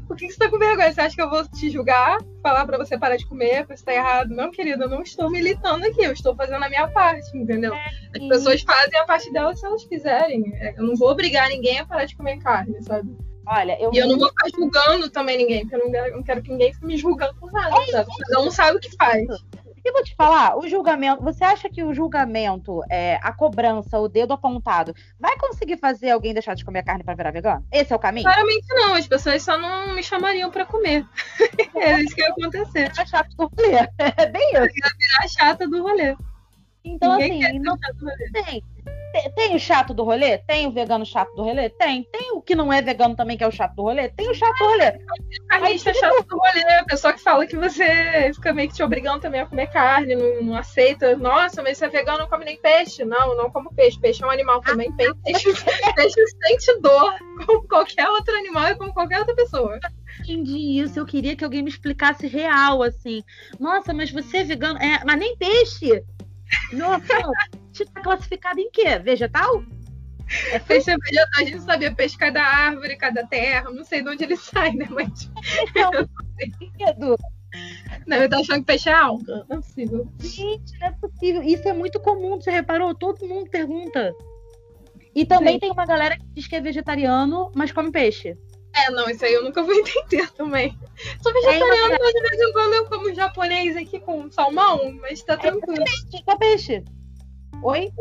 [0.08, 0.92] Por que, você tá com vergonha?
[0.92, 2.18] Você acha que eu vou te julgar?
[2.42, 4.30] Falar para você parar de comer, você tá errado?
[4.30, 7.74] Não, querida, eu não estou militando aqui, eu estou fazendo a minha parte, entendeu?
[7.74, 10.54] As pessoas fazem a parte delas se elas quiserem.
[10.56, 13.16] É, eu não vou obrigar ninguém a parar de comer carne, sabe?
[13.48, 13.92] Olha, eu.
[13.94, 16.52] E eu não vou ficar julgando também ninguém, porque eu não quero, não quero que
[16.52, 18.10] ninguém fique me julgando por nada, é sabe?
[18.28, 19.28] Cada um sabe o que faz.
[19.86, 24.10] E vou te falar, o julgamento, você acha que o julgamento, é, a cobrança, o
[24.10, 27.64] dedo apontado, vai conseguir fazer alguém deixar de comer carne para virar vegano?
[27.72, 28.24] Esse é o caminho?
[28.24, 31.06] Claramente não, as pessoas só não me chamariam para comer.
[31.76, 32.92] é isso que ia acontecer.
[32.98, 33.88] É chato do rolê.
[34.18, 34.74] É bem isso.
[34.98, 36.18] Virar chata do rolê.
[36.84, 38.64] Então, Ninguém assim, não tem.
[39.36, 40.38] Tem o chato do rolê?
[40.40, 41.70] Tem o vegano chato do rolê?
[41.70, 42.04] Tem.
[42.12, 44.10] Tem o que não é vegano também, que é o chato do rolê?
[44.10, 44.92] Tem o chato do rolê.
[45.48, 48.84] Carnista é chato do rolê, a pessoa que fala que você fica meio que te
[48.84, 51.16] obrigando também a comer carne, não, não aceita.
[51.16, 53.06] Nossa, mas você é vegano, não come nem peixe.
[53.06, 54.00] Não, eu não como peixe.
[54.00, 54.92] Peixe é um animal também.
[54.96, 55.54] Peixe,
[55.96, 57.14] peixe sente dor
[57.46, 59.80] como qualquer outro animal e como qualquer outra pessoa
[60.22, 61.00] entendi isso.
[61.00, 63.24] Eu queria que alguém me explicasse real, assim.
[63.60, 64.80] Nossa, mas você é vegano.
[64.80, 66.04] É, mas nem peixe.
[66.74, 67.14] Nossa,
[67.84, 68.98] está classificado em quê?
[69.00, 69.64] Vegetal?
[70.52, 74.10] É peixe é vegetal, a gente sabia peixe cada árvore, cada terra, não sei de
[74.10, 74.88] onde ele sai, né?
[74.90, 75.30] Mas.
[75.76, 77.18] Não,
[78.08, 79.46] não eu tô achando que peixe é alga.
[79.50, 80.12] Não é possível.
[80.20, 81.44] Gente, não é possível.
[81.44, 82.94] Isso é muito comum, você reparou?
[82.94, 84.14] Todo mundo pergunta.
[85.14, 85.60] E também Sim.
[85.60, 88.38] tem uma galera que diz que é vegetariano, mas come peixe.
[88.76, 90.78] É, não, isso aí eu nunca vou entender também.
[91.24, 95.24] Sou vegetariano, é, mas de vez em quando eu como japonês aqui com salmão, mas
[95.24, 95.82] tá é tranquilo.
[95.82, 96.84] É peixe, é peixe.
[97.62, 97.92] Oi?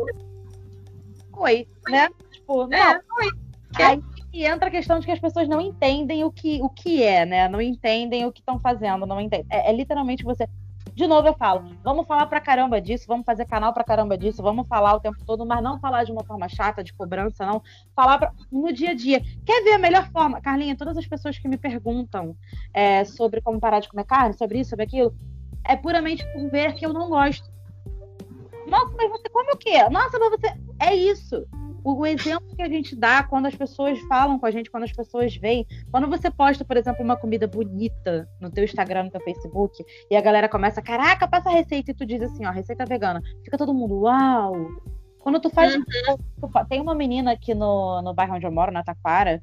[1.33, 2.07] Oi, né?
[2.31, 3.01] Tipo, é, não.
[3.19, 3.29] oi.
[3.77, 4.01] Aí
[4.33, 7.47] entra a questão de que as pessoas não entendem o que, o que é, né?
[7.47, 9.45] Não entendem o que estão fazendo, não entendem.
[9.49, 10.47] É, é literalmente você
[10.95, 14.41] de novo eu falo, vamos falar pra caramba disso, vamos fazer canal pra caramba disso,
[14.41, 17.61] vamos falar o tempo todo, mas não falar de uma forma chata, de cobrança, não.
[17.93, 19.21] Falar pra, no dia a dia.
[19.45, 20.39] Quer ver a melhor forma?
[20.39, 22.37] Carlinha, todas as pessoas que me perguntam
[22.73, 25.13] é, sobre como parar de comer carne, sobre isso, sobre aquilo,
[25.65, 27.54] é puramente por ver que eu não gosto.
[28.67, 29.89] Nossa, mas você come o quê?
[29.89, 30.53] Nossa, mas você.
[30.79, 31.45] É isso
[31.85, 34.91] o, exemplo que a gente dá quando as pessoas falam com a gente, quando as
[34.91, 39.21] pessoas veem, quando você posta, por exemplo, uma comida bonita no teu Instagram, no teu
[39.21, 42.85] Facebook, e a galera começa, caraca, passa a receita, e tu diz assim, ó, receita
[42.85, 43.21] vegana.
[43.43, 44.67] Fica todo mundo, uau!
[45.19, 45.75] Quando tu faz.
[45.75, 45.83] Uhum.
[46.69, 49.41] Tem uma menina aqui no, no bairro onde eu moro, na Taquara,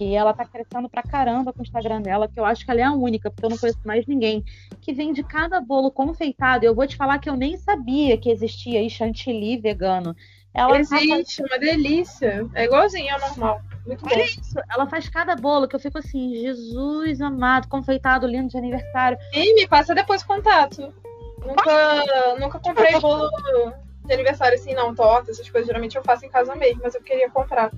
[0.00, 2.80] que ela tá crescendo pra caramba com o Instagram dela, que eu acho que ela
[2.80, 4.42] é a única, porque eu não conheço mais ninguém,
[4.80, 6.64] que vende cada bolo confeitado.
[6.64, 10.16] Eu vou te falar que eu nem sabia que existia aí chantilly vegano.
[10.54, 11.50] Ela Existe, faz...
[11.50, 12.48] uma delícia.
[12.54, 13.60] É igualzinho ao normal.
[13.86, 14.16] Muito bom.
[14.16, 14.58] isso.
[14.70, 19.18] Ela faz cada bolo que eu fico assim, Jesus amado, confeitado lindo de aniversário.
[19.34, 20.94] E me passa depois o contato.
[21.44, 23.28] Nunca, nunca comprei bolo
[24.06, 25.66] de aniversário assim, não, torta, essas coisas.
[25.66, 27.70] Geralmente eu faço em casa mesmo, mas eu queria comprar.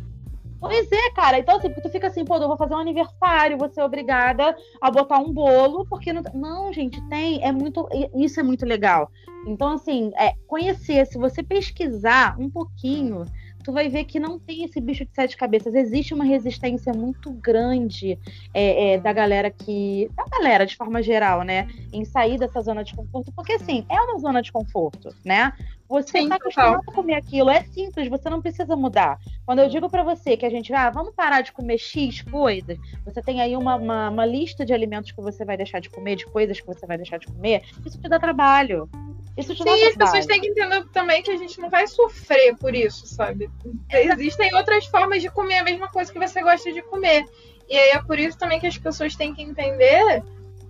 [0.63, 1.41] Pois é, cara.
[1.41, 4.93] Então, assim, tu fica assim, pô, eu vou fazer um aniversário, vou ser obrigada a
[4.93, 6.23] botar um bolo, porque não.
[6.33, 7.43] Não, gente, tem.
[7.43, 7.89] É muito.
[8.15, 9.11] Isso é muito legal.
[9.45, 13.25] Então, assim, é, conhecer, se você pesquisar um pouquinho,
[13.63, 15.75] tu vai ver que não tem esse bicho de sete cabeças.
[15.75, 18.19] Existe uma resistência muito grande
[18.53, 20.11] é, é, da galera que.
[20.17, 21.69] Da galera, de forma geral, né?
[21.93, 23.33] Em sair dessa zona de conforto.
[23.33, 25.53] Porque, assim, é uma zona de conforto, né?
[25.89, 27.51] Você está acostumado a comer aquilo.
[27.51, 29.19] É simples, você não precisa mudar.
[29.45, 32.79] Quando eu digo para você que a gente, ah, vamos parar de comer X coisas,
[33.05, 36.17] você tem aí uma, uma, uma lista de alimentos que você vai deixar de comer,
[36.17, 38.89] de coisas que você vai deixar de comer, isso te dá trabalho.
[39.37, 42.55] Isso te Sim, as pessoas têm que entender também que a gente não vai sofrer
[42.57, 43.51] por isso, sabe?
[43.91, 47.25] Existem outras formas de comer a mesma coisa que você gosta de comer.
[47.69, 50.23] E aí é por isso também que as pessoas têm que entender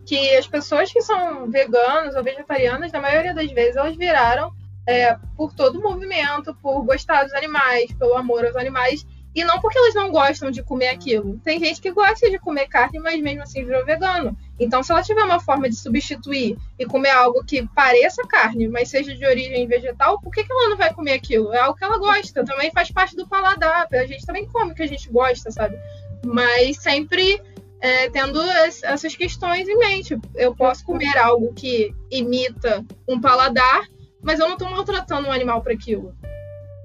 [0.07, 4.53] que as pessoas que são veganas ou vegetarianas, na maioria das vezes, elas viraram
[4.87, 9.61] é, por todo o movimento, por gostar dos animais, pelo amor aos animais, e não
[9.61, 11.39] porque elas não gostam de comer aquilo.
[11.39, 14.37] Tem gente que gosta de comer carne, mas mesmo assim virou vegano.
[14.59, 18.91] Então, se ela tiver uma forma de substituir e comer algo que pareça carne, mas
[18.91, 21.53] seja de origem vegetal, por que, que ela não vai comer aquilo?
[21.53, 23.89] É algo que ela gosta, também faz parte do paladar.
[23.91, 25.77] A gente também come o que a gente gosta, sabe?
[26.25, 27.43] Mas sempre
[27.83, 30.17] é, tendo essas questões em mente.
[30.37, 33.89] Eu posso comer algo que imita um paladar,
[34.23, 36.15] mas eu não estou maltratando um animal para aquilo.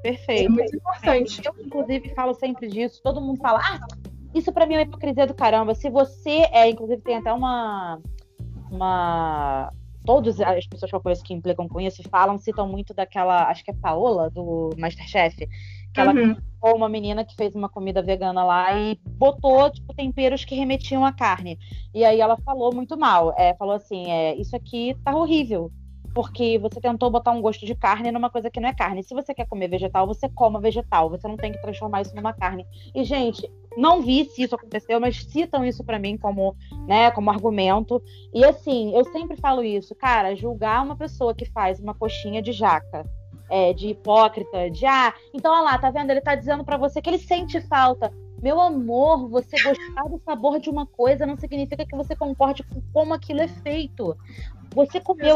[0.01, 0.45] Perfeito.
[0.45, 1.41] É muito importante.
[1.45, 2.99] Eu, inclusive, falo sempre disso.
[3.03, 3.79] Todo mundo fala, ah,
[4.33, 5.73] isso para mim é uma hipocrisia do caramba.
[5.75, 7.99] Se você é, inclusive, tem até uma.
[8.71, 9.71] uma
[10.05, 13.61] todas as pessoas que eu conheço que implicam com isso falam, citam muito daquela, acho
[13.61, 15.45] que é Paola, do Masterchef,
[15.93, 16.37] Que ela uhum.
[16.61, 21.11] uma menina que fez uma comida vegana lá e botou tipo, temperos que remetiam à
[21.11, 21.59] carne.
[21.93, 23.33] E aí ela falou muito mal.
[23.37, 25.69] É, falou assim: é, isso aqui tá horrível
[26.17, 29.03] porque você tentou botar um gosto de carne numa coisa que não é carne.
[29.03, 31.11] Se você quer comer vegetal, você coma vegetal.
[31.11, 32.65] Você não tem que transformar isso numa carne.
[32.95, 33.47] E gente,
[33.77, 36.55] não vi se isso aconteceu, mas citam isso para mim como,
[36.87, 38.01] né, como argumento.
[38.33, 42.51] E assim, eu sempre falo isso, cara, julgar uma pessoa que faz uma coxinha de
[42.51, 43.05] jaca,
[43.47, 46.09] é, de hipócrita, de ah, então olha lá, tá vendo?
[46.09, 48.11] Ele tá dizendo para você que ele sente falta.
[48.41, 52.81] Meu amor, você gostar do sabor de uma coisa não significa que você concorde com
[52.93, 54.15] como aquilo é feito.
[54.73, 55.35] Você comeu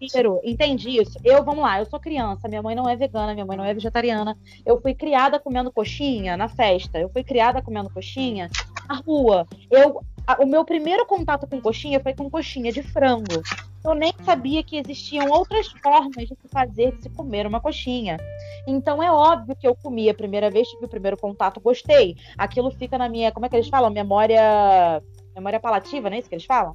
[0.00, 1.18] inteiro, entendi isso.
[1.22, 3.72] Eu, vamos lá, eu sou criança, minha mãe não é vegana, minha mãe não é
[3.72, 4.36] vegetariana.
[4.66, 8.50] Eu fui criada comendo coxinha na festa, eu fui criada comendo coxinha
[8.90, 9.46] na rua.
[9.70, 13.42] Eu, a, o meu primeiro contato com coxinha foi com coxinha de frango.
[13.84, 18.18] Eu nem sabia que existiam outras formas de se fazer, de se comer uma coxinha.
[18.66, 22.16] Então é óbvio que eu comi a primeira vez, tive o primeiro contato, gostei.
[22.36, 23.90] Aquilo fica na minha, como é que eles falam?
[23.90, 25.02] Memória,
[25.34, 26.74] memória palativa, não é isso que eles falam?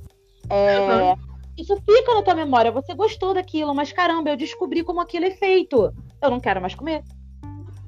[0.49, 1.15] É, uhum.
[1.57, 2.71] Isso fica na tua memória.
[2.71, 5.93] Você gostou daquilo, mas caramba, eu descobri como aquilo é feito.
[6.21, 7.03] Eu não quero mais comer.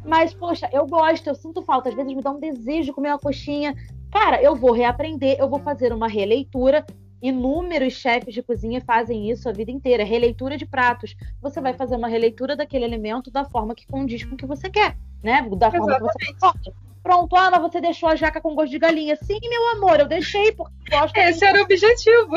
[0.06, 1.90] Mas, poxa, eu gosto, eu sinto falta.
[1.90, 3.76] Às vezes me dá um desejo de comer uma coxinha.
[4.12, 6.86] Cara, eu vou reaprender, eu vou fazer uma releitura
[7.22, 11.16] Inúmeros chefes de cozinha fazem isso a vida inteira, releitura de pratos.
[11.42, 14.70] Você vai fazer uma releitura daquele alimento da forma que condiz com o que você
[14.70, 15.42] quer, né?
[15.58, 16.18] Da forma Exatamente.
[16.18, 16.74] que você gosta.
[17.02, 19.16] Pronto, Ana, ah, você deixou a jaca com gosto de galinha.
[19.16, 21.18] Sim, meu amor, eu deixei porque gosto.
[21.18, 22.36] Esse era o objetivo.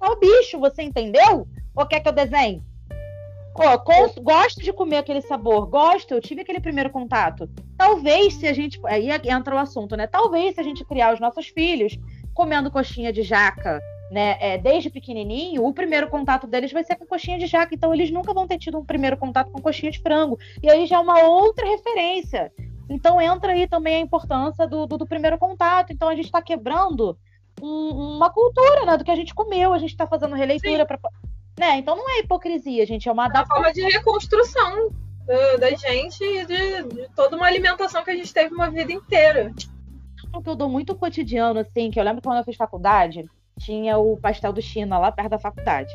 [0.00, 1.46] o bicho, você entendeu?
[1.74, 2.62] Ou quer que eu desenhe?
[3.56, 7.48] Com, gosto de comer aquele sabor, gosto, eu tive aquele primeiro contato.
[7.76, 8.80] Talvez se a gente.
[8.84, 10.06] Aí entra o assunto, né?
[10.06, 11.98] Talvez se a gente criar os nossos filhos
[12.34, 13.80] comendo coxinha de jaca,
[14.10, 17.74] né, é, desde pequenininho, o primeiro contato deles vai ser com coxinha de jaca.
[17.74, 20.38] Então, eles nunca vão ter tido um primeiro contato com coxinha de frango.
[20.62, 22.52] E aí já é uma outra referência.
[22.88, 25.92] Então, entra aí também a importância do, do, do primeiro contato.
[25.92, 27.18] Então, a gente está quebrando
[27.60, 29.72] um, uma cultura né, do que a gente comeu.
[29.72, 30.98] A gente está fazendo releitura para.
[31.58, 31.78] Né?
[31.78, 33.08] Então, não é hipocrisia, gente.
[33.08, 34.90] É uma, é uma forma de reconstrução
[35.58, 39.52] da gente e de, de toda uma alimentação que a gente teve uma vida inteira
[40.42, 43.24] que eu dou muito cotidiano, assim, que eu lembro que quando eu fiz faculdade,
[43.58, 45.92] tinha o pastel do China lá perto da faculdade.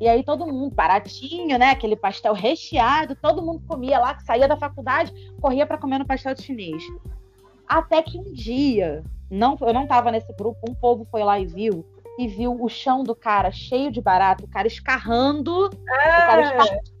[0.00, 1.70] E aí todo mundo, baratinho, né?
[1.70, 6.06] Aquele pastel recheado, todo mundo comia lá, que saía da faculdade, corria para comer no
[6.06, 6.82] pastel chinês.
[7.66, 11.46] Até que um dia, não, eu não tava nesse grupo, um povo foi lá e
[11.46, 11.86] viu,
[12.18, 15.68] e viu o chão do cara cheio de barato, o cara escarrando, ah.
[15.68, 16.44] o cara ah!
[16.44, 16.94] escarrando,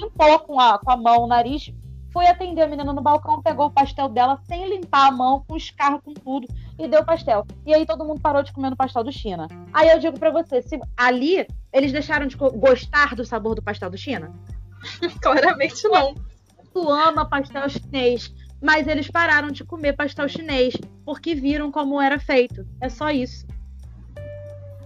[0.00, 1.72] limpou com a, com a mão o nariz,
[2.12, 5.56] foi atender a menina no balcão, pegou o pastel dela sem limpar a mão, com
[5.56, 6.48] escarro, com tudo,
[6.78, 7.46] e deu o pastel.
[7.66, 9.46] E aí todo mundo parou de comer no pastel do China.
[9.72, 13.90] Aí eu digo para você, se ali eles deixaram de gostar do sabor do pastel
[13.90, 14.32] do China?
[15.20, 16.14] Claramente não.
[16.72, 22.18] Tu ama pastel chinês, mas eles pararam de comer pastel chinês porque viram como era
[22.18, 22.66] feito.
[22.80, 23.46] É só isso.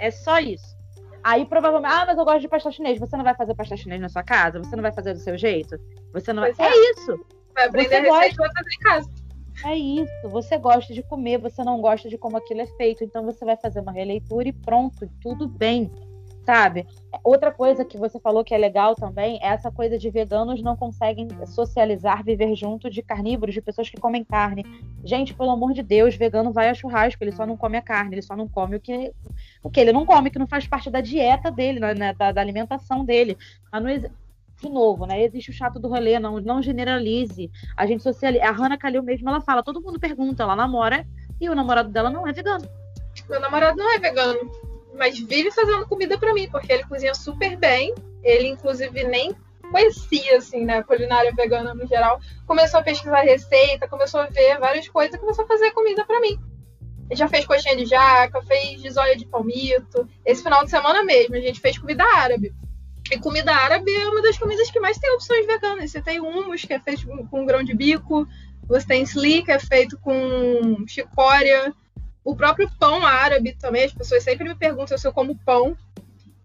[0.02, 0.76] É só isso.
[1.22, 2.98] Aí provavelmente, ah, mas eu gosto de pastel chinês.
[2.98, 4.58] Você não vai fazer pastel chinês na sua casa?
[4.58, 5.78] Você não vai fazer do seu jeito?
[6.12, 6.50] Você não vai.
[6.58, 6.64] É.
[6.64, 7.24] é isso.
[7.54, 8.54] Vai aprender você a receita gosta...
[8.54, 9.10] fazer em casa.
[9.64, 10.28] É isso.
[10.28, 13.04] Você gosta de comer, você não gosta de como aquilo é feito.
[13.04, 15.90] Então você vai fazer uma releitura e pronto, tudo bem
[16.44, 16.86] sabe?
[17.24, 20.76] Outra coisa que você falou que é legal também é essa coisa de veganos não
[20.76, 24.66] conseguem socializar, viver junto de carnívoros, de pessoas que comem carne.
[25.04, 28.16] Gente, pelo amor de Deus, vegano vai a churrasco, ele só não come a carne,
[28.16, 29.12] ele só não come o que,
[29.62, 32.40] o que ele não come, que não faz parte da dieta dele, né, da, da
[32.40, 33.38] alimentação dele.
[33.70, 34.10] Mas não
[34.60, 35.24] de novo, né?
[35.24, 37.50] Existe o chato do rolê, não, não generalize.
[37.76, 38.44] A gente socializa.
[38.44, 41.04] A Hannah Kalil mesmo, ela fala, todo mundo pergunta, ela namora
[41.40, 42.68] e o namorado dela não é vegano.
[43.28, 47.56] Meu namorado não é vegano mas vive fazendo comida para mim, porque ele cozinha super
[47.56, 47.94] bem.
[48.22, 49.34] Ele, inclusive, nem
[49.70, 52.20] conhecia, assim, né, culinária vegana no geral.
[52.46, 56.38] Começou a pesquisar receita, começou a ver várias coisas, começou a fazer comida para mim.
[57.08, 60.08] Ele já fez coxinha de jaca, fez desóia de palmito.
[60.24, 62.54] Esse final de semana mesmo, a gente fez comida árabe.
[63.10, 65.90] E comida árabe é uma das comidas que mais tem opções veganas.
[65.90, 68.26] Você tem hummus, que é feito com grão de bico.
[68.68, 71.74] Você tem sli, que é feito com chicória.
[72.24, 75.76] O próprio pão árabe também, as pessoas sempre me perguntam se eu como pão.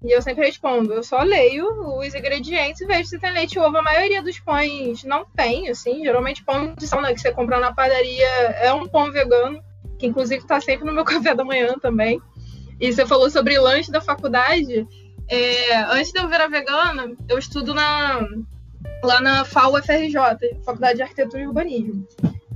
[0.04, 1.68] E eu sempre respondo, eu só leio
[1.98, 3.78] os ingredientes e vejo se tem leite e ovo.
[3.78, 6.04] A maioria dos pães não tem, assim.
[6.04, 8.28] Geralmente pão de sal né, que você compra na padaria
[8.62, 9.60] é um pão vegano,
[9.98, 12.22] que inclusive está sempre no meu café da manhã também.
[12.80, 14.88] E você falou sobre lanche da faculdade.
[15.28, 18.26] É, antes de eu virar vegana, eu estudo na,
[19.04, 22.08] lá na FAO FRJ, Faculdade de Arquitetura e Urbanismo.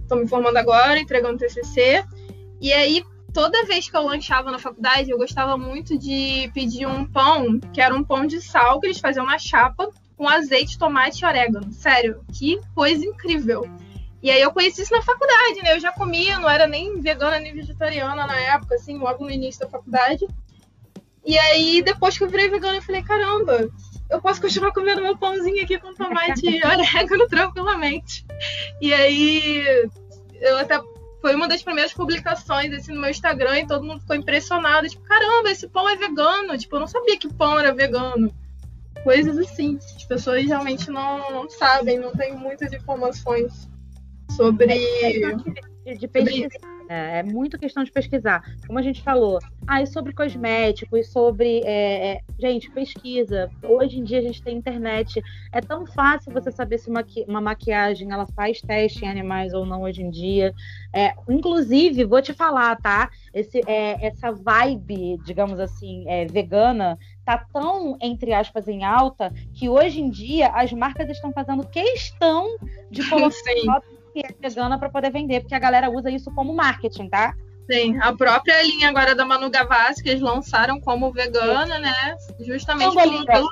[0.01, 2.05] Estou me formando agora, entregando TCC.
[2.61, 3.03] E aí,
[3.33, 7.81] toda vez que eu lanchava na faculdade, eu gostava muito de pedir um pão, que
[7.81, 11.71] era um pão de sal que eles faziam na chapa, com azeite, tomate e orégano.
[11.71, 13.67] Sério, que coisa incrível.
[14.21, 15.75] E aí eu conheci isso na faculdade, né?
[15.75, 19.61] Eu já comia, não era nem vegana nem vegetariana na época, assim, logo no início
[19.61, 20.27] da faculdade.
[21.25, 23.69] E aí, depois que eu virei vegana, eu falei, caramba,
[24.09, 28.25] eu posso continuar comendo meu pãozinho aqui com tomate e orégano tranquilamente.
[28.79, 29.89] E aí,
[30.39, 30.79] eu até
[31.21, 34.89] foi uma das primeiras publicações assim, no meu Instagram e todo mundo ficou impressionado.
[34.89, 36.57] Tipo, caramba, esse pão é vegano.
[36.57, 38.33] Tipo, eu não sabia que pão era vegano.
[39.03, 39.77] Coisas assim.
[39.95, 43.69] As pessoas realmente não, não sabem, não têm muitas informações
[44.35, 44.71] sobre.
[44.71, 46.49] É de pesquisa.
[46.89, 48.43] É, é, muito questão de pesquisar.
[48.67, 51.61] Como a gente falou, ah, e sobre cosméticos, sobre.
[51.63, 53.49] É, é, gente, pesquisa.
[53.63, 55.21] Hoje em dia a gente tem internet.
[55.51, 59.65] É tão fácil você saber se uma, uma maquiagem ela faz teste em animais ou
[59.65, 60.53] não hoje em dia.
[60.93, 63.09] É, inclusive, vou te falar, tá?
[63.33, 70.01] Esse, é, essa vibe, digamos assim, vegana, tá tão, entre aspas, em alta, que hoje
[70.01, 72.57] em dia as marcas estão fazendo questão
[72.89, 73.81] de colocar
[74.11, 77.35] que é vegana para poder vender, porque a galera usa isso como marketing, tá?
[77.69, 82.15] Sim, a própria linha agora da Manu Gavassi, que eles lançaram como vegana, né?
[82.39, 83.47] Justamente pelo, pelo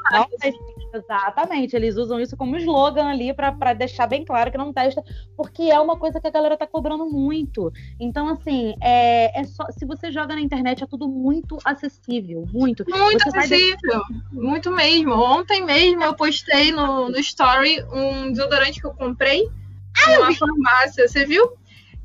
[0.91, 5.03] Exatamente, eles usam isso como slogan ali para deixar bem claro que não testa,
[5.37, 7.71] porque é uma coisa que a galera tá cobrando muito.
[7.99, 12.83] Então, assim, é, é só, se você joga na internet, é tudo muito acessível, muito.
[12.89, 14.01] Muito você acessível,
[14.31, 15.13] muito mesmo.
[15.13, 19.47] Ontem mesmo eu postei no, no Story um desodorante que eu comprei
[19.97, 21.53] ah, numa farmácia, você viu?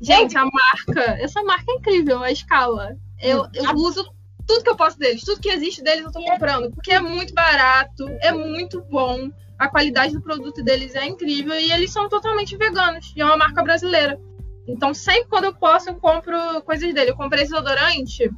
[0.01, 2.95] Gente, a marca, essa marca é incrível, a escala.
[3.21, 4.05] Eu, eu uso
[4.45, 7.33] tudo que eu posso deles, tudo que existe deles eu tô comprando, porque é muito
[7.33, 12.55] barato, é muito bom, a qualidade do produto deles é incrível e eles são totalmente
[12.57, 14.19] veganos, e é uma marca brasileira.
[14.67, 17.11] Então, sempre quando eu posso, eu compro coisas dele.
[17.11, 18.29] Eu comprei esse desodorante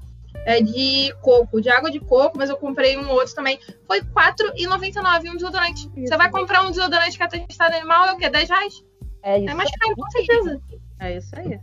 [0.45, 3.59] é, de coco, de água de coco, mas eu comprei um outro também.
[3.85, 5.89] Foi R$4,99 um desodorante.
[5.95, 8.29] Você vai comprar um desodorante que é testado animal, é o quê?
[8.29, 8.83] 10 reais?
[9.27, 9.49] É isso.
[9.49, 10.61] É mais caro, com certeza.
[10.99, 11.59] É isso aí.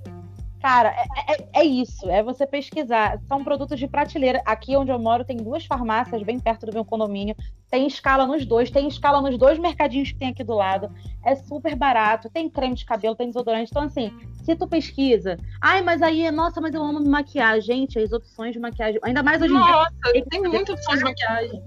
[0.60, 3.18] Cara, é, é, é, isso, é você pesquisar.
[3.26, 4.42] São produtos de prateleira.
[4.44, 7.34] Aqui onde eu moro tem duas farmácias bem perto do meu condomínio.
[7.70, 10.90] Tem escala nos dois, tem escala nos dois mercadinhos que tem aqui do lado.
[11.24, 13.70] É super barato, tem creme de cabelo, tem desodorante.
[13.70, 14.12] Então, assim,
[14.42, 17.62] se tu pesquisa, ai, mas aí, nossa, mas eu amo maquiagem.
[17.62, 19.72] Gente, as opções de maquiagem, ainda mais hoje em dia.
[19.72, 19.90] Nossa,
[20.30, 21.62] tem muita opção de maquiagem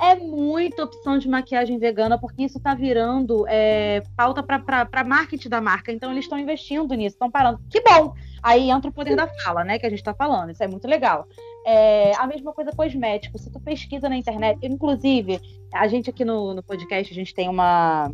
[0.00, 5.60] é muita opção de maquiagem vegana, porque isso está virando é, pauta para marketing da
[5.60, 5.92] marca.
[5.92, 7.60] Então, eles estão investindo nisso, estão parando.
[7.68, 8.14] Que bom!
[8.42, 9.78] Aí entra o poder da fala, né?
[9.78, 10.50] Que a gente está falando.
[10.50, 11.26] Isso é muito legal.
[11.66, 13.38] É, a mesma coisa cosmético.
[13.38, 15.38] Se tu pesquisa na internet, inclusive,
[15.74, 18.10] a gente aqui no, no podcast, a gente tem uma,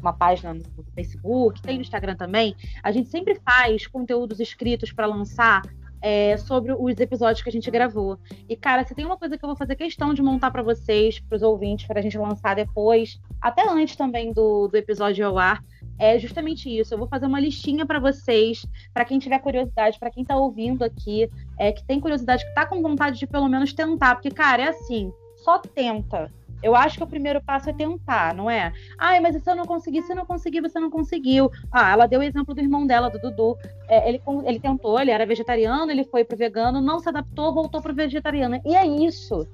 [0.00, 0.62] uma página no
[0.94, 2.54] Facebook, tem no Instagram também.
[2.82, 5.62] A gente sempre faz conteúdos escritos para lançar
[6.00, 8.18] é, sobre os episódios que a gente gravou.
[8.48, 11.18] E, cara, se tem uma coisa que eu vou fazer questão de montar para vocês,
[11.20, 15.38] para os ouvintes, para a gente lançar depois, até antes também do, do episódio ao
[15.38, 15.62] ar,
[15.98, 16.94] é justamente isso.
[16.94, 20.84] Eu vou fazer uma listinha para vocês, para quem tiver curiosidade, para quem está ouvindo
[20.84, 24.62] aqui, é, que tem curiosidade, que está com vontade de pelo menos tentar, porque, cara,
[24.62, 26.30] é assim, só tenta.
[26.62, 28.72] Eu acho que o primeiro passo é tentar, não é?
[28.98, 31.50] Ai, mas se eu não conseguir, se eu não conseguir, você não conseguiu.
[31.70, 33.56] Ah, ela deu o exemplo do irmão dela, do Dudu.
[33.88, 37.80] É, ele, ele tentou, ele era vegetariano, ele foi pro vegano, não se adaptou, voltou
[37.80, 38.60] pro vegetariano.
[38.64, 39.46] E é isso.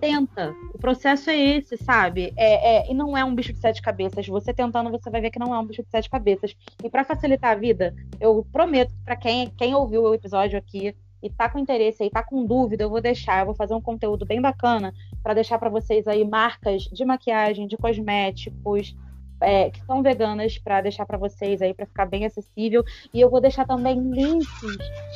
[0.00, 0.54] Tenta.
[0.72, 2.32] O processo é esse, sabe?
[2.36, 4.26] É, é, e não é um bicho de sete cabeças.
[4.26, 6.54] Você tentando, você vai ver que não é um bicho de sete cabeças.
[6.82, 11.30] E para facilitar a vida, eu prometo para quem, quem ouviu o episódio aqui, e
[11.30, 14.24] tá com interesse aí, tá com dúvida, eu vou deixar, eu vou fazer um conteúdo
[14.24, 18.96] bem bacana para deixar para vocês aí marcas de maquiagem, de cosméticos,
[19.40, 22.82] é, que são veganas para deixar para vocês aí para ficar bem acessível
[23.14, 24.48] e eu vou deixar também links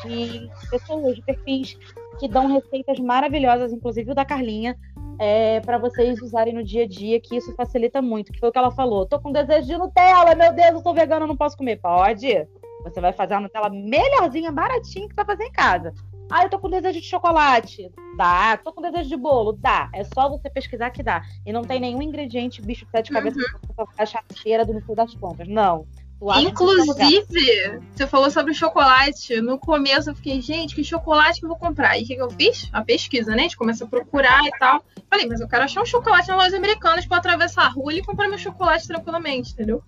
[0.05, 1.77] de pessoas, de perfis
[2.19, 4.77] que dão receitas maravilhosas, inclusive o da Carlinha,
[5.19, 8.33] é, para vocês usarem no dia a dia, que isso facilita muito.
[8.33, 9.07] Que foi o que ela falou.
[9.07, 11.81] Tô com desejo de Nutella, meu Deus, eu tô vegana, não posso comer.
[11.81, 12.47] Pode.
[12.83, 15.93] Você vai fazer a Nutella melhorzinha, baratinha que você vai fazer em casa.
[16.31, 17.91] Ah, eu tô com desejo de chocolate.
[18.17, 18.57] Dá.
[18.57, 19.53] Tô com desejo de bolo.
[19.53, 19.91] Dá.
[19.93, 21.23] É só você pesquisar que dá.
[21.45, 23.75] E não tem nenhum ingrediente bicho de sete cabeças uhum.
[23.77, 25.47] pra achar cheira do no das contas.
[25.47, 25.87] Não.
[26.41, 29.41] Inclusive, você falou sobre chocolate.
[29.41, 31.99] No começo eu fiquei, gente, que chocolate que eu vou comprar?
[31.99, 32.69] E o que, que eu fiz?
[32.73, 33.39] A pesquisa, né?
[33.39, 34.85] A gente começa a procurar e tal.
[35.11, 38.03] Falei, mas eu quero achar um chocolate na loja americana para atravessar a rua e
[38.03, 39.83] comprar meu chocolate tranquilamente, entendeu?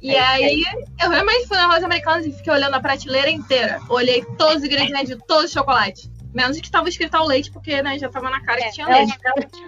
[0.00, 1.04] E é, aí, é.
[1.04, 3.80] eu realmente fui na loja americana e fiquei olhando a prateleira inteira.
[3.88, 6.10] Olhei todos os ingredientes de todos os chocolates.
[6.32, 8.94] Menos que estava escrito ao leite, porque né, já estava na cara que tinha é,
[8.94, 9.18] leite.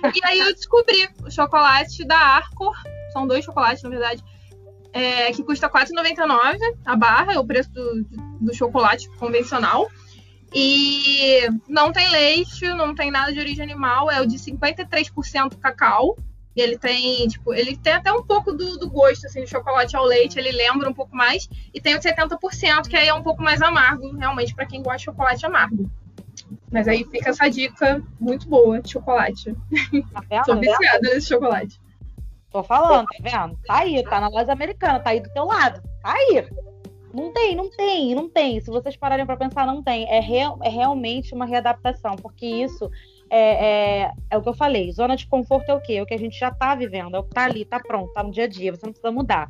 [0.05, 0.11] É.
[0.15, 2.75] E aí eu descobri o chocolate da Arcor.
[3.13, 4.23] São dois chocolates, na verdade.
[4.93, 8.05] É, que custa R$4,99 a barra, é o preço do,
[8.41, 9.89] do chocolate convencional.
[10.53, 16.17] E não tem leite, não tem nada de origem animal, é o de 53% cacau.
[16.61, 19.97] E ele tem, tipo, ele tem até um pouco do, do gosto, assim, do chocolate
[19.97, 21.49] ao leite, ele lembra um pouco mais.
[21.73, 24.83] E tem o de 70%, que aí é um pouco mais amargo, realmente, para quem
[24.83, 25.91] gosta de chocolate amargo.
[26.71, 29.57] Mas aí fica essa dica muito boa de chocolate.
[30.13, 30.45] Tá vendo?
[30.45, 31.81] Tô viciada nesse chocolate.
[32.53, 33.59] Tô falando, tá vendo?
[33.65, 35.81] Tá aí, tá na loja americana, tá aí do teu lado.
[36.03, 36.47] Tá aí.
[37.15, 38.61] Não tem, não tem, não tem.
[38.61, 40.07] Se vocês pararem para pensar, não tem.
[40.11, 42.91] É, real, é realmente uma readaptação, porque isso
[43.31, 44.91] é, é, é, o que eu falei.
[44.93, 45.95] Zona de conforto é o quê?
[45.95, 48.09] É o que a gente já está vivendo, é o que está ali, está pronto,
[48.09, 48.75] está no dia a dia.
[48.75, 49.49] Você não precisa mudar.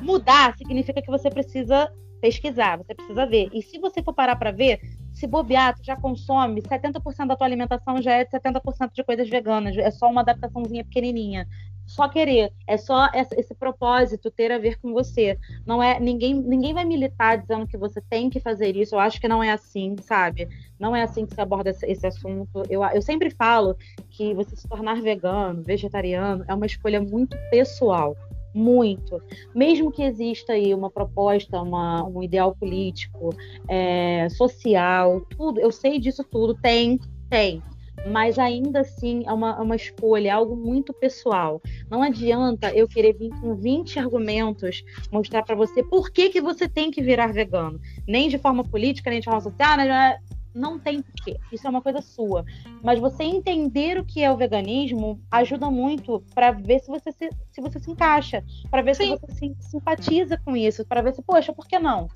[0.00, 3.48] Mudar significa que você precisa pesquisar, você precisa ver.
[3.52, 4.80] E se você for parar para ver,
[5.20, 9.28] se bobear, tu já consome 70% da tua alimentação já é de 70% de coisas
[9.28, 9.76] veganas.
[9.76, 11.46] É só uma adaptaçãozinha pequenininha
[11.90, 15.36] só querer, é só esse propósito ter a ver com você.
[15.66, 18.94] Não é ninguém, ninguém vai militar dizendo que você tem que fazer isso.
[18.94, 20.48] Eu acho que não é assim, sabe?
[20.78, 22.62] Não é assim que se aborda esse, assunto.
[22.70, 23.76] Eu, eu sempre falo
[24.08, 28.16] que você se tornar vegano, vegetariano, é uma escolha muito pessoal.
[28.54, 29.22] Muito.
[29.54, 33.30] Mesmo que exista aí uma proposta, uma, um ideal político,
[33.68, 36.98] é, social, tudo, eu sei disso tudo, tem,
[37.28, 37.62] tem
[38.06, 41.60] mas ainda assim é uma, é uma escolha, é algo muito pessoal.
[41.90, 44.82] Não adianta eu querer vir com 20 argumentos
[45.12, 47.80] mostrar para você por que, que você tem que virar vegano.
[48.06, 50.18] Nem de forma política, nem de forma social, né?
[50.54, 51.36] Não tem porquê.
[51.52, 52.44] Isso é uma coisa sua.
[52.82, 57.30] Mas você entender o que é o veganismo ajuda muito para ver se você se,
[57.50, 59.16] se você se encaixa, para ver Sim.
[59.16, 62.08] se você se, simpatiza com isso, para ver se, poxa, por que não?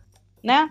[0.43, 0.68] Né?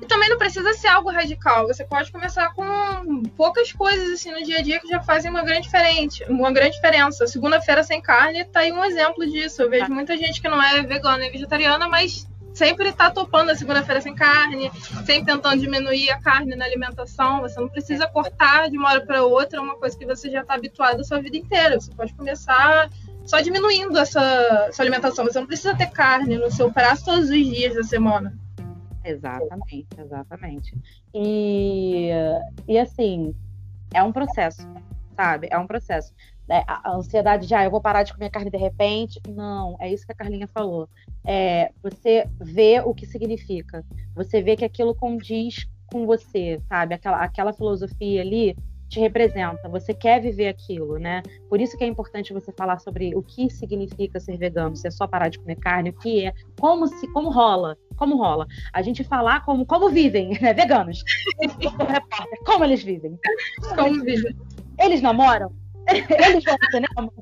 [0.00, 1.66] E também não precisa ser algo radical.
[1.66, 5.42] Você pode começar com poucas coisas assim no dia a dia que já fazem uma
[5.42, 6.24] grande diferença.
[6.28, 7.26] Uma grande diferença.
[7.26, 9.60] Segunda-feira sem carne tá aí um exemplo disso.
[9.60, 9.94] Eu vejo tá.
[9.94, 12.26] muita gente que não é vegana e vegetariana, mas
[12.60, 14.70] sempre está topando a segunda-feira sem carne,
[15.06, 17.40] sempre tentando diminuir a carne na alimentação.
[17.40, 20.54] Você não precisa cortar de uma hora para outra uma coisa que você já está
[20.56, 21.80] habituado a sua vida inteira.
[21.80, 22.90] Você pode começar
[23.24, 24.20] só diminuindo essa
[24.72, 25.24] sua alimentação.
[25.24, 28.36] Você não precisa ter carne no seu prato todos os dias da semana.
[29.02, 30.76] Exatamente, exatamente.
[31.14, 32.10] E,
[32.68, 33.34] e assim,
[33.94, 34.68] é um processo,
[35.16, 35.48] sabe?
[35.50, 36.12] É um processo.
[36.50, 39.20] É, a ansiedade de, ah, eu vou parar de comer carne de repente.
[39.28, 40.88] Não, é isso que a Carlinha falou.
[41.24, 43.84] É, você vê o que significa.
[44.16, 46.94] Você vê que aquilo condiz com você, sabe?
[46.94, 48.56] Aquela, aquela filosofia ali
[48.88, 51.22] te representa, você quer viver aquilo, né?
[51.48, 54.90] Por isso que é importante você falar sobre o que significa ser vegano, se é
[54.90, 58.48] só parar de comer carne, o que é, como se, como rola, como rola.
[58.72, 60.52] A gente falar como, como vivem, né?
[60.52, 61.04] Veganos.
[62.44, 63.16] como eles vivem.
[63.76, 64.36] Como vivem.
[64.76, 65.52] Eles namoram?
[66.28, 67.12] Eles vão ao cinema?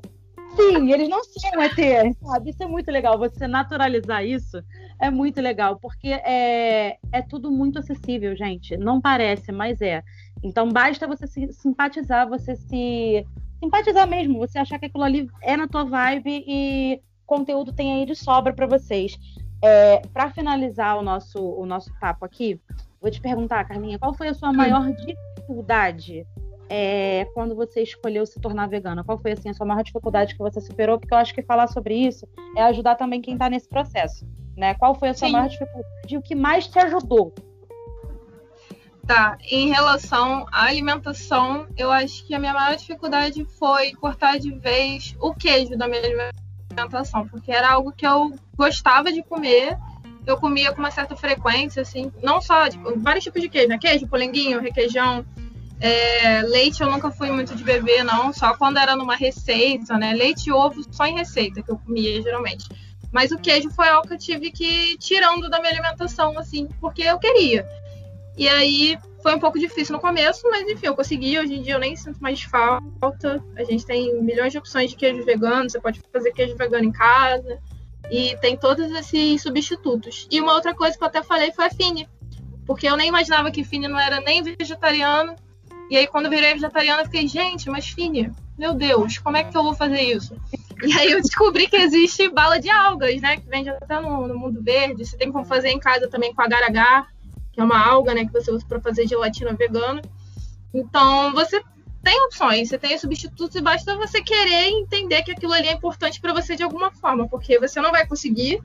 [0.55, 2.49] Sim, eles não são ET, sabe?
[2.49, 3.17] Isso é muito legal.
[3.17, 4.61] Você naturalizar isso
[4.99, 8.75] é muito legal, porque é, é tudo muito acessível, gente.
[8.75, 10.03] Não parece, mas é.
[10.43, 13.25] Então basta você se simpatizar, você se
[13.59, 18.05] simpatizar mesmo, você achar que aquilo ali é na tua vibe e conteúdo tem aí
[18.05, 19.17] de sobra para vocês.
[19.61, 22.59] É, para finalizar o nosso, o nosso papo aqui,
[23.01, 26.25] vou te perguntar, Carlinha, qual foi a sua maior dificuldade
[26.69, 29.03] é, quando você escolheu se tornar vegana?
[29.03, 30.99] Qual foi assim, a sua maior dificuldade que você superou?
[30.99, 34.27] Porque eu acho que falar sobre isso é ajudar também quem está nesse processo.
[34.55, 34.73] Né?
[34.75, 35.33] Qual foi a sua Sim.
[35.33, 35.87] maior dificuldade?
[36.09, 37.33] E o que mais te ajudou
[39.09, 44.51] Tá, em relação à alimentação, eu acho que a minha maior dificuldade foi cortar de
[44.51, 49.75] vez o queijo da minha alimentação, porque era algo que eu gostava de comer,
[50.27, 53.79] eu comia com uma certa frequência, assim, não só, tipo, vários tipos de queijo, né?
[53.79, 55.25] Queijo, polenguinho, requeijão,
[55.79, 60.13] é, leite eu nunca fui muito de beber, não, só quando era numa receita, né?
[60.13, 62.67] Leite e ovo só em receita que eu comia geralmente.
[63.11, 66.67] Mas o queijo foi algo que eu tive que ir tirando da minha alimentação, assim,
[66.79, 67.67] porque eu queria.
[68.37, 71.37] E aí foi um pouco difícil no começo, mas enfim, eu consegui.
[71.39, 73.43] Hoje em dia eu nem sinto mais falta.
[73.57, 76.91] A gente tem milhões de opções de queijo vegano, você pode fazer queijo vegano em
[76.91, 77.59] casa.
[78.11, 80.27] E tem todos esses substitutos.
[80.31, 82.07] E uma outra coisa que eu até falei foi a Fini.
[82.65, 85.35] Porque eu nem imaginava que Fini não era nem vegetariano.
[85.89, 89.43] E aí, quando eu virei vegetariana, eu fiquei, gente, mas Fini, meu Deus, como é
[89.43, 90.35] que eu vou fazer isso?
[90.83, 93.37] E aí eu descobri que existe bala de algas, né?
[93.37, 95.05] Que vende até no, no mundo verde.
[95.05, 97.07] Você tem como fazer em casa também com agar-agar
[97.59, 100.01] que é uma alga, né, que você usa para fazer gelatina vegana.
[100.73, 101.61] Então, você
[102.01, 106.21] tem opções, você tem substitutos e basta você querer entender que aquilo ali é importante
[106.21, 108.61] para você de alguma forma, porque você não vai conseguir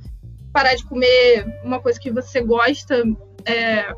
[0.52, 3.02] parar de comer uma coisa que você gosta
[3.44, 3.92] é,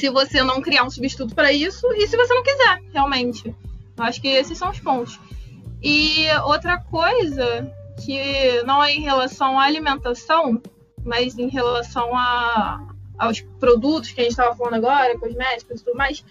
[0.00, 3.54] se você não criar um substituto para isso e se você não quiser, realmente.
[3.96, 5.20] Eu acho que esses são os pontos.
[5.82, 7.70] E outra coisa
[8.02, 10.60] que não é em relação à alimentação,
[11.04, 12.80] mas em relação a,
[13.18, 16.24] aos produtos que a gente estava falando agora, cosméticos e tudo mais,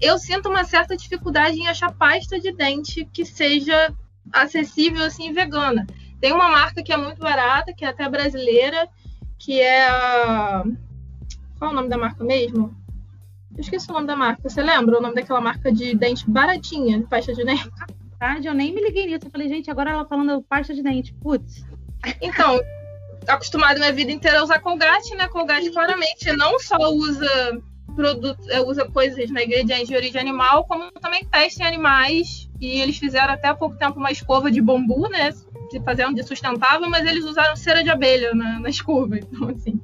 [0.00, 3.94] eu sinto uma certa dificuldade em achar pasta de dente que seja
[4.30, 5.86] acessível assim vegana.
[6.20, 8.86] Tem uma marca que é muito barata, que é até brasileira,
[9.38, 10.64] que é a
[11.58, 12.83] qual é o nome da marca mesmo?
[13.56, 14.48] Eu esqueci o nome da marca.
[14.48, 17.70] Você lembra o nome daquela marca de dente baratinha, de pasta de dente?
[18.18, 19.26] Tarde, eu nem me liguei nisso.
[19.26, 21.14] Eu falei, gente, agora ela falando pasta de dente.
[21.22, 21.64] Putz.
[22.20, 22.60] Então,
[23.28, 25.28] acostumado minha vida inteira a usar Colgate, né?
[25.28, 27.62] Colgate claramente não só usa
[27.94, 32.48] produtos, é, usa coisas, né, ingredientes de origem animal, como também testa em animais.
[32.60, 35.32] E eles fizeram até há pouco tempo uma escova de bambu, né?
[35.70, 39.16] Se fazendo de sustentável, mas eles usaram cera de abelha na, na escova.
[39.16, 39.80] Então, assim.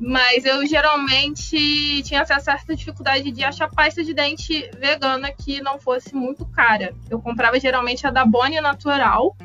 [0.00, 5.78] Mas eu geralmente tinha essa certa dificuldade de achar pasta de dente vegana que não
[5.78, 6.94] fosse muito cara.
[7.10, 9.36] Eu comprava geralmente a da Bonnie Natural,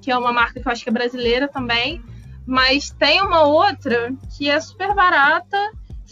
[0.00, 2.02] que é uma marca que eu acho que é brasileira também.
[2.46, 5.58] Mas tem uma outra que é super barata,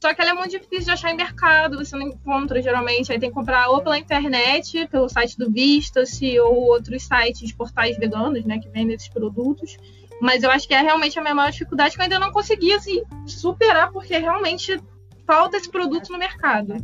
[0.01, 3.13] só que ela é muito difícil de achar em mercado, você não encontra geralmente.
[3.13, 7.99] Aí tem que comprar ou pela internet, pelo site do Vista-se, ou outros sites, portais
[7.99, 9.77] veganos, né, que vendem esses produtos.
[10.21, 12.73] Mas eu acho que é realmente a minha maior dificuldade que eu ainda não consegui
[12.73, 14.79] assim, superar, porque realmente
[15.27, 16.75] falta esse produto no mercado.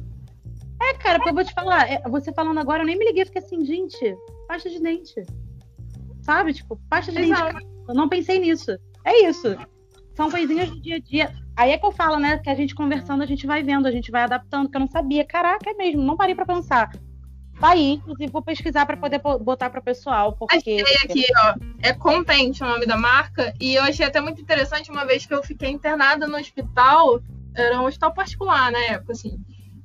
[0.80, 3.43] É, cara, eu vou te falar, é, você falando agora, eu nem me liguei, fiquei
[3.43, 4.16] assim, gente,
[4.47, 5.22] pasta de dente.
[6.22, 6.53] Sabe?
[6.53, 7.55] Tipo, pasta de Exato.
[7.55, 7.66] dente.
[7.89, 8.76] Eu não pensei nisso.
[9.05, 9.57] É isso.
[10.14, 11.32] São coisinhas do dia a dia.
[11.57, 12.39] Aí é que eu falo, né?
[12.39, 14.89] Que a gente conversando, a gente vai vendo, a gente vai adaptando, que eu não
[14.89, 15.24] sabia.
[15.24, 16.91] Caraca, é mesmo, não parei para pensar.
[17.61, 20.32] Tá aí, inclusive vou pesquisar para poder botar para o pessoal.
[20.32, 20.82] Porque...
[20.82, 21.54] Achei aqui, ó.
[21.82, 23.54] É Content o nome da marca.
[23.59, 27.20] E eu achei até muito interessante uma vez que eu fiquei internada no hospital.
[27.54, 29.40] Era um hospital particular na época, assim.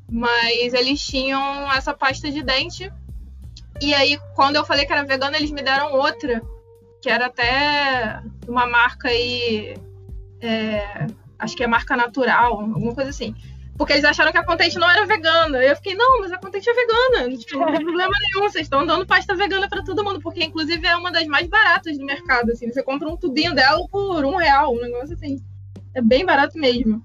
[0.09, 2.91] Mas eles tinham essa pasta de dente.
[3.81, 6.41] E aí, quando eu falei que era vegana, eles me deram outra.
[7.01, 9.77] Que era até uma marca aí.
[10.41, 11.07] É,
[11.39, 13.33] acho que é marca natural, alguma coisa assim.
[13.77, 15.57] Porque eles acharam que a Contente não era vegana.
[15.63, 17.35] Eu fiquei, não, mas a Contente é vegana.
[17.37, 18.49] Tipo, não tem problema nenhum.
[18.49, 20.21] Vocês estão dando pasta vegana para todo mundo.
[20.21, 22.51] Porque, inclusive, é uma das mais baratas do mercado.
[22.51, 22.71] Assim.
[22.71, 24.73] Você compra um tubinho dela por um real.
[24.73, 25.41] Um negócio assim.
[25.93, 27.03] É bem barato mesmo.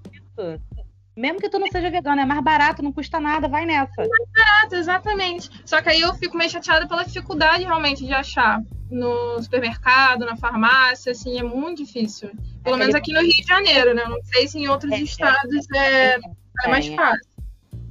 [1.17, 4.03] Mesmo que tu não seja vegana, é mais barato, não custa nada, vai nessa.
[4.03, 5.49] É mais barato, exatamente.
[5.65, 8.61] Só que aí eu fico meio chateada pela dificuldade realmente de achar
[8.91, 12.29] no supermercado, na farmácia, assim, é muito difícil.
[12.63, 14.05] Pelo é menos aqui no Rio de Janeiro, né?
[14.07, 16.19] Não sei se em outros é, estados é,
[16.63, 17.37] é mais fácil.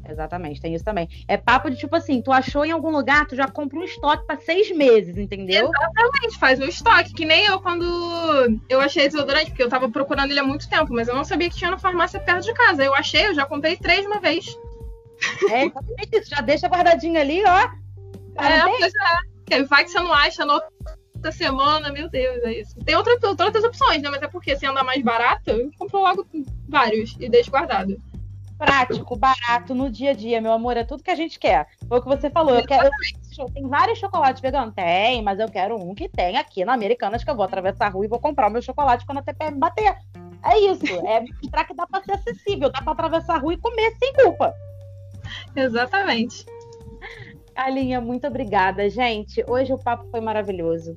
[0.08, 1.08] Exatamente, tem isso também.
[1.26, 4.24] É papo de tipo assim, tu achou em algum lugar, tu já compra um estoque
[4.26, 5.68] para seis meses, entendeu?
[5.68, 7.12] Exatamente, faz um estoque.
[7.12, 7.84] Que nem eu quando
[8.68, 11.50] eu achei desodorante, porque eu tava procurando ele há muito tempo, mas eu não sabia
[11.50, 12.84] que tinha na farmácia perto de casa.
[12.84, 14.46] Eu achei, eu já comprei três de uma vez.
[15.50, 16.30] É, exatamente isso.
[16.30, 17.58] Já deixa guardadinho ali, ó.
[18.42, 18.92] É, pois
[19.50, 19.62] é.
[19.64, 22.74] Vai que você não acha na outra semana, meu Deus, é isso.
[22.84, 24.10] Tem outra, outras opções, né?
[24.10, 26.26] Mas é porque se andar mais barato, eu compro logo
[26.68, 27.96] vários e deixo guardado
[28.56, 31.68] prático, barato, no dia a dia, meu amor, é tudo que a gente quer.
[31.88, 32.54] Foi o que você falou.
[32.54, 32.88] Eu quero,
[33.38, 34.74] eu, tem vários chocolates veganos?
[34.74, 37.90] Tem, mas eu quero um que tem aqui na Americanas, que eu vou atravessar a
[37.90, 39.96] rua e vou comprar o meu chocolate quando a TPM bater.
[40.44, 40.86] É isso.
[41.06, 44.12] É mostrar que dá para ser acessível, dá para atravessar a rua e comer sem
[44.14, 44.54] culpa.
[45.54, 46.46] Exatamente.
[47.54, 49.44] Alinha, muito obrigada, gente.
[49.48, 50.96] Hoje o papo foi maravilhoso.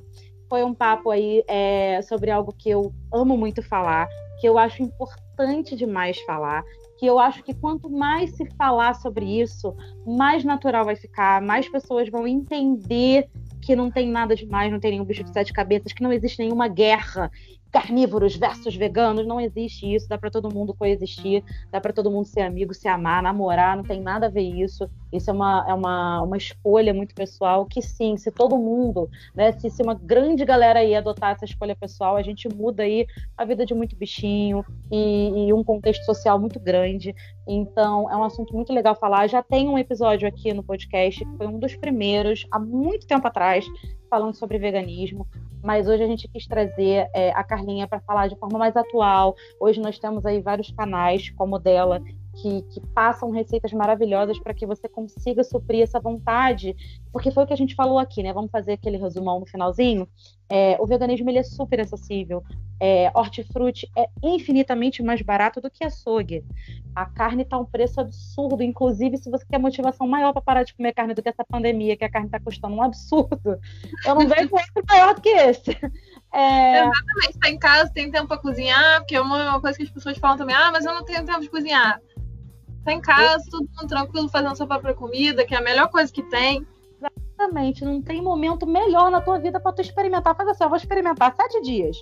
[0.49, 4.07] Foi um papo aí é, sobre algo que eu amo muito falar,
[4.39, 6.64] que eu acho importante demais falar,
[7.00, 9.74] que eu acho que quanto mais se falar sobre isso,
[10.06, 13.30] mais natural vai ficar, mais pessoas vão entender
[13.62, 16.39] que não tem nada demais, não tem nenhum bicho de sete cabeças, que não existe
[16.39, 17.32] nenhuma guerra
[17.72, 22.26] carnívoros versus veganos, não existe isso, dá para todo mundo coexistir, dá para todo mundo
[22.26, 24.89] ser amigo, se amar, namorar, não tem nada a ver isso.
[25.11, 29.51] Isso é uma, é uma, uma escolha muito pessoal que sim, se todo mundo, né,
[29.53, 33.07] se, se uma grande galera aí adotar essa escolha pessoal, a gente muda aí
[33.38, 37.15] a vida de muito bichinho e, e um contexto social muito grande.
[37.47, 39.28] Então, é um assunto muito legal falar.
[39.28, 43.28] Já tem um episódio aqui no podcast, que foi um dos primeiros, há muito tempo
[43.28, 43.65] atrás,
[44.10, 45.28] falando sobre veganismo,
[45.64, 49.36] mas hoje a gente quis trazer é, a Carlinha para falar de forma mais atual.
[49.60, 52.01] Hoje nós temos aí vários canais, como o dela,
[52.42, 56.76] que, que passam receitas maravilhosas para que você consiga suprir essa vontade,
[57.12, 58.34] porque foi o que a gente falou aqui, né?
[58.34, 60.08] Vamos fazer aquele resumão no finalzinho.
[60.50, 62.44] É, o veganismo ele é super acessível.
[62.82, 66.46] É, hortifruti é infinitamente mais barato do que açougue.
[66.96, 70.74] A carne está um preço absurdo, inclusive se você quer motivação maior para parar de
[70.74, 73.60] comer carne do que essa pandemia, que a carne está custando um absurdo.
[74.06, 75.72] Eu não vejo outro maior do que esse.
[76.32, 76.80] É...
[76.80, 80.18] Exatamente, está em casa, tem tempo para cozinhar, porque é uma coisa que as pessoas
[80.18, 82.00] falam também, ah, mas eu não tenho tempo de cozinhar.
[82.84, 86.23] Tá em casa, tudo tranquilo, fazendo sua própria comida, que é a melhor coisa que
[86.23, 86.65] tem.
[86.99, 90.36] Exatamente, não tem momento melhor na tua vida para tu experimentar.
[90.36, 91.97] Faz assim, eu vou experimentar sete dias.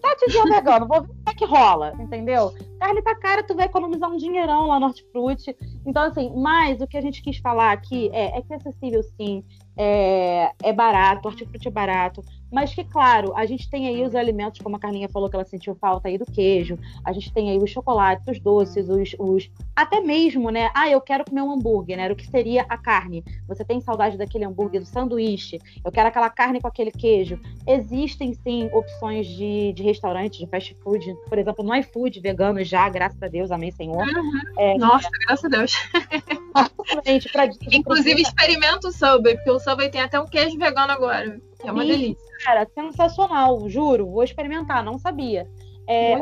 [0.00, 2.52] Sete dias vegano, vou ver é que rola, entendeu?
[2.82, 5.56] Carne tá cara, tu vai economizar um dinheirão lá no Hortifruti.
[5.86, 9.04] Então, assim, mas o que a gente quis falar aqui é, é que é acessível
[9.04, 9.44] sim,
[9.76, 14.60] é, é barato, hortifruti é barato, mas que, claro, a gente tem aí os alimentos,
[14.60, 17.56] como a Carlinha falou que ela sentiu falta aí do queijo, a gente tem aí
[17.56, 20.70] os chocolates, os doces, os, os até mesmo, né?
[20.74, 22.12] Ah, eu quero comer um hambúrguer, né?
[22.12, 23.24] O que seria a carne?
[23.48, 25.58] Você tem saudade daquele hambúrguer, do sanduíche?
[25.82, 27.40] Eu quero aquela carne com aquele queijo.
[27.66, 32.88] Existem sim opções de, de restaurante, de fast food, por exemplo, no iFood, vegano já,
[32.88, 34.02] graças a Deus, amém, Senhor.
[34.02, 34.40] Uhum.
[34.58, 35.26] É, Nossa, é...
[35.26, 35.74] graças a Deus.
[37.32, 41.38] pra, Inclusive, experimenta o Subway, porque o Subway tem até um queijo vegano agora.
[41.60, 42.32] Que é uma Sim, delícia.
[42.42, 44.06] Cara, sensacional, juro.
[44.06, 45.46] Vou experimentar, não sabia.
[45.86, 46.14] É,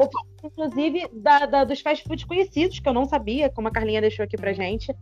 [0.43, 4.25] inclusive, da, da, dos fast foods conhecidos, que eu não sabia, como a Carlinha deixou
[4.25, 4.93] aqui pra gente.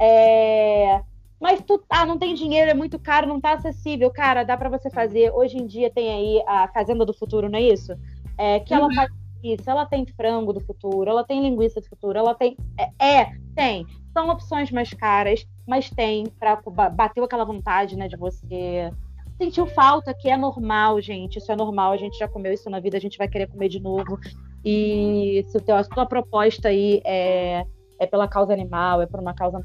[0.00, 1.00] É...
[1.38, 4.10] Mas tu ah, não tem dinheiro, é muito caro, não tá acessível.
[4.10, 5.30] Cara, dá para você fazer.
[5.32, 7.92] Hoje em dia tem aí a Fazenda do Futuro, não é isso?
[8.38, 8.94] É, que ela uhum.
[8.94, 9.10] faz
[9.52, 12.56] isso, ela tem frango do futuro, ela tem linguiça do futuro, ela tem.
[12.78, 13.86] É, é tem.
[14.12, 18.90] São opções mais caras, mas tem para bateu aquela vontade, né, de você
[19.36, 21.38] sentiu falta, que é normal, gente.
[21.38, 23.68] Isso é normal, a gente já comeu isso na vida, a gente vai querer comer
[23.68, 24.18] de novo.
[24.64, 27.66] E se a tua proposta aí é,
[27.98, 29.60] é pela causa animal, é por uma causa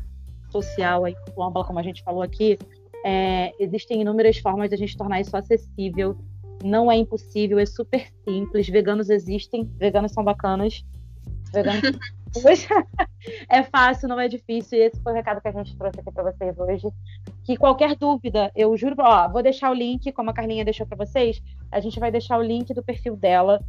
[0.51, 2.57] social aí, como a gente falou aqui,
[3.05, 6.17] é, existem inúmeras formas de a gente tornar isso acessível.
[6.63, 8.67] Não é impossível, é super simples.
[8.67, 10.83] Veganos existem, veganos são bacanas.
[11.53, 11.81] Veganos
[13.49, 14.77] é fácil, não é difícil.
[14.77, 16.87] E esse foi o recado que a gente trouxe aqui para vocês hoje.
[17.43, 20.97] Que qualquer dúvida, eu juro, ó, vou deixar o link, como a Carlinha deixou para
[20.97, 21.41] vocês,
[21.71, 23.63] a gente vai deixar o link do perfil dela,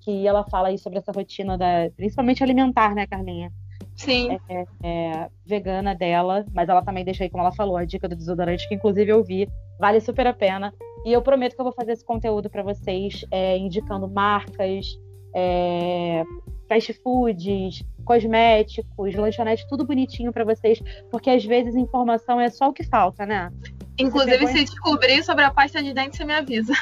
[0.00, 3.52] que ela fala aí sobre essa rotina da, principalmente alimentar, né, Carlinha?
[3.96, 4.38] Sim.
[4.48, 8.08] É, é, é, vegana dela, mas ela também deixa aí, como ela falou, a dica
[8.08, 10.72] do desodorante, que inclusive eu vi, vale super a pena.
[11.06, 14.98] E eu prometo que eu vou fazer esse conteúdo para vocês, é, indicando marcas,
[15.32, 16.24] é,
[16.68, 22.72] fast foods, cosméticos, lanchonete, tudo bonitinho para vocês, porque às vezes informação é só o
[22.72, 23.52] que falta, né?
[23.96, 26.72] Inclusive, se descobrir sobre a pasta de dente, você me avisa.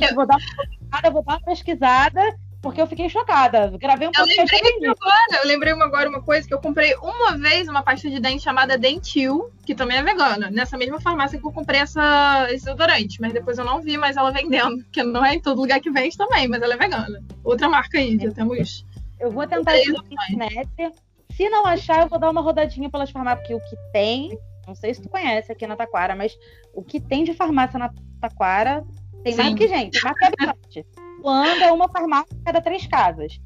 [0.00, 2.20] eu vou dar uma vou dar uma pesquisada,
[2.62, 3.76] porque eu fiquei chocada.
[3.76, 4.54] Gravei um podcast.
[4.54, 8.08] Eu lembrei agora, eu lembrei agora uma coisa que eu comprei uma vez uma pasta
[8.08, 12.46] de dente chamada Dentil, que também é vegana, nessa mesma farmácia que eu comprei essa,
[12.50, 15.60] esse desodorante, mas depois eu não vi mais ela vendendo, porque não é em todo
[15.60, 17.22] lugar que vende também, mas ela é vegana.
[17.42, 18.86] Outra marca aí, já temos
[19.18, 20.94] eu vou tentar ir na internet.
[21.30, 24.36] Se não achar, eu vou dar uma rodadinha pelas farmácias, porque o que tem,
[24.66, 26.36] não sei se tu conhece aqui na Taquara, mas
[26.74, 28.84] o que tem de farmácia na Taquara
[29.22, 29.42] tem Sim.
[29.42, 30.86] mais que gente, mais que habitante.
[31.22, 33.40] Luanda é uma farmácia a cada três casas.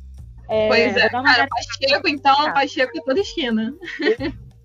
[0.48, 3.74] É, pois é, cara, Pacheco, então, Pacheco é toda esquina.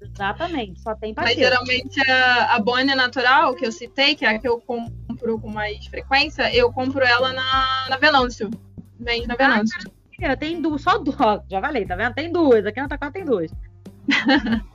[0.01, 1.39] Exatamente, só tem Pacheco.
[1.39, 5.39] Mas geralmente a, a Bonnie Natural, que eu citei, que é a que eu compro
[5.39, 8.49] com mais frequência, eu compro ela na, na Venâncio.
[8.99, 9.79] Vende na Venâncio.
[10.23, 11.41] Ah, tem duas, só duas.
[11.49, 12.13] Já falei, tá vendo?
[12.13, 12.65] Tem duas.
[12.65, 13.51] Aqui na Taquara tem duas.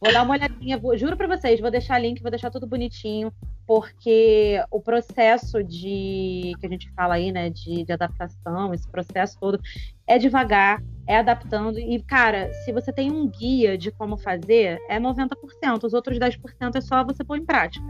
[0.00, 3.32] vou dar uma olhadinha, vou, juro pra vocês, vou deixar link, vou deixar tudo bonitinho,
[3.68, 9.38] porque o processo de que a gente fala aí, né, de, de adaptação, esse processo
[9.38, 9.60] todo,
[10.06, 11.78] é devagar, é adaptando.
[11.78, 15.84] E, cara, se você tem um guia de como fazer, é 90%.
[15.84, 17.84] Os outros 10% é só você pôr em prática,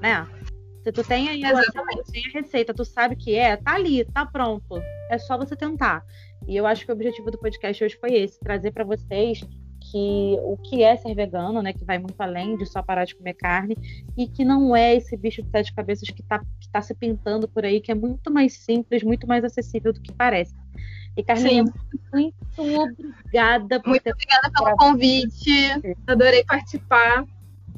[0.00, 0.24] né?
[0.84, 1.52] Se tu tem aí a,
[2.12, 4.80] tem a receita, tu sabe o que é, tá ali, tá pronto.
[5.10, 6.04] É só você tentar.
[6.46, 9.40] E eu acho que o objetivo do podcast hoje foi esse, trazer para vocês
[9.90, 13.14] que o que é ser vegano, né, que vai muito além de só parar de
[13.14, 13.76] comer carne
[14.16, 17.46] e que não é esse bicho de sete cabeças que está que tá se pintando
[17.46, 20.54] por aí, que é muito mais simples, muito mais acessível do que parece.
[21.16, 21.64] E Carlinha,
[22.12, 25.94] muito obrigada por Muito ter obrigada pelo convite.
[26.06, 27.24] Adorei participar.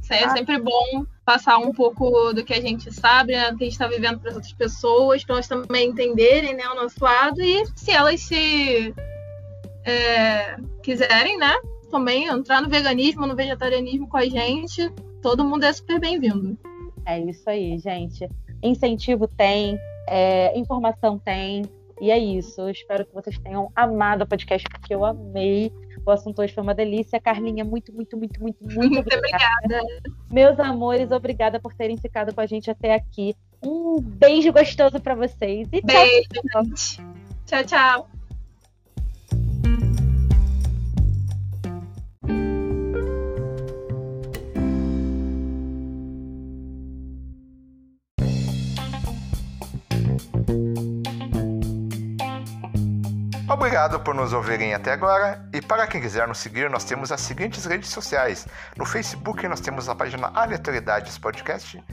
[0.08, 0.30] É ah.
[0.30, 3.72] sempre bom passar um pouco do que a gente sabe, né, do que a gente
[3.72, 7.66] está vivendo para as outras pessoas, para elas também entenderem né, o nosso lado e
[7.74, 8.94] se elas se
[9.84, 11.52] é, quiserem, né,
[11.86, 14.90] também entrar no veganismo, no vegetarianismo com a gente,
[15.22, 16.58] todo mundo é super bem-vindo.
[17.04, 18.28] É isso aí, gente.
[18.62, 19.78] Incentivo tem,
[20.08, 21.62] é, informação tem,
[22.00, 22.60] e é isso.
[22.60, 25.72] Eu espero que vocês tenham amado o podcast, porque eu amei.
[26.04, 27.20] O assunto hoje foi uma delícia.
[27.20, 29.46] Carlinha, muito, muito, muito, muito, muito, muito obrigada.
[29.64, 29.86] obrigada.
[30.30, 33.34] Meus amores, obrigada por terem ficado com a gente até aqui.
[33.64, 35.68] Um beijo gostoso para vocês.
[35.72, 36.28] E beijo,
[37.46, 37.64] tchau.
[37.64, 38.06] Tchau,
[53.76, 55.46] Obrigado por nos ouvirem até agora.
[55.52, 58.48] E para quem quiser nos seguir, nós temos as seguintes redes sociais.
[58.74, 61.84] No Facebook nós temos a página Aleatoriedades Podcast.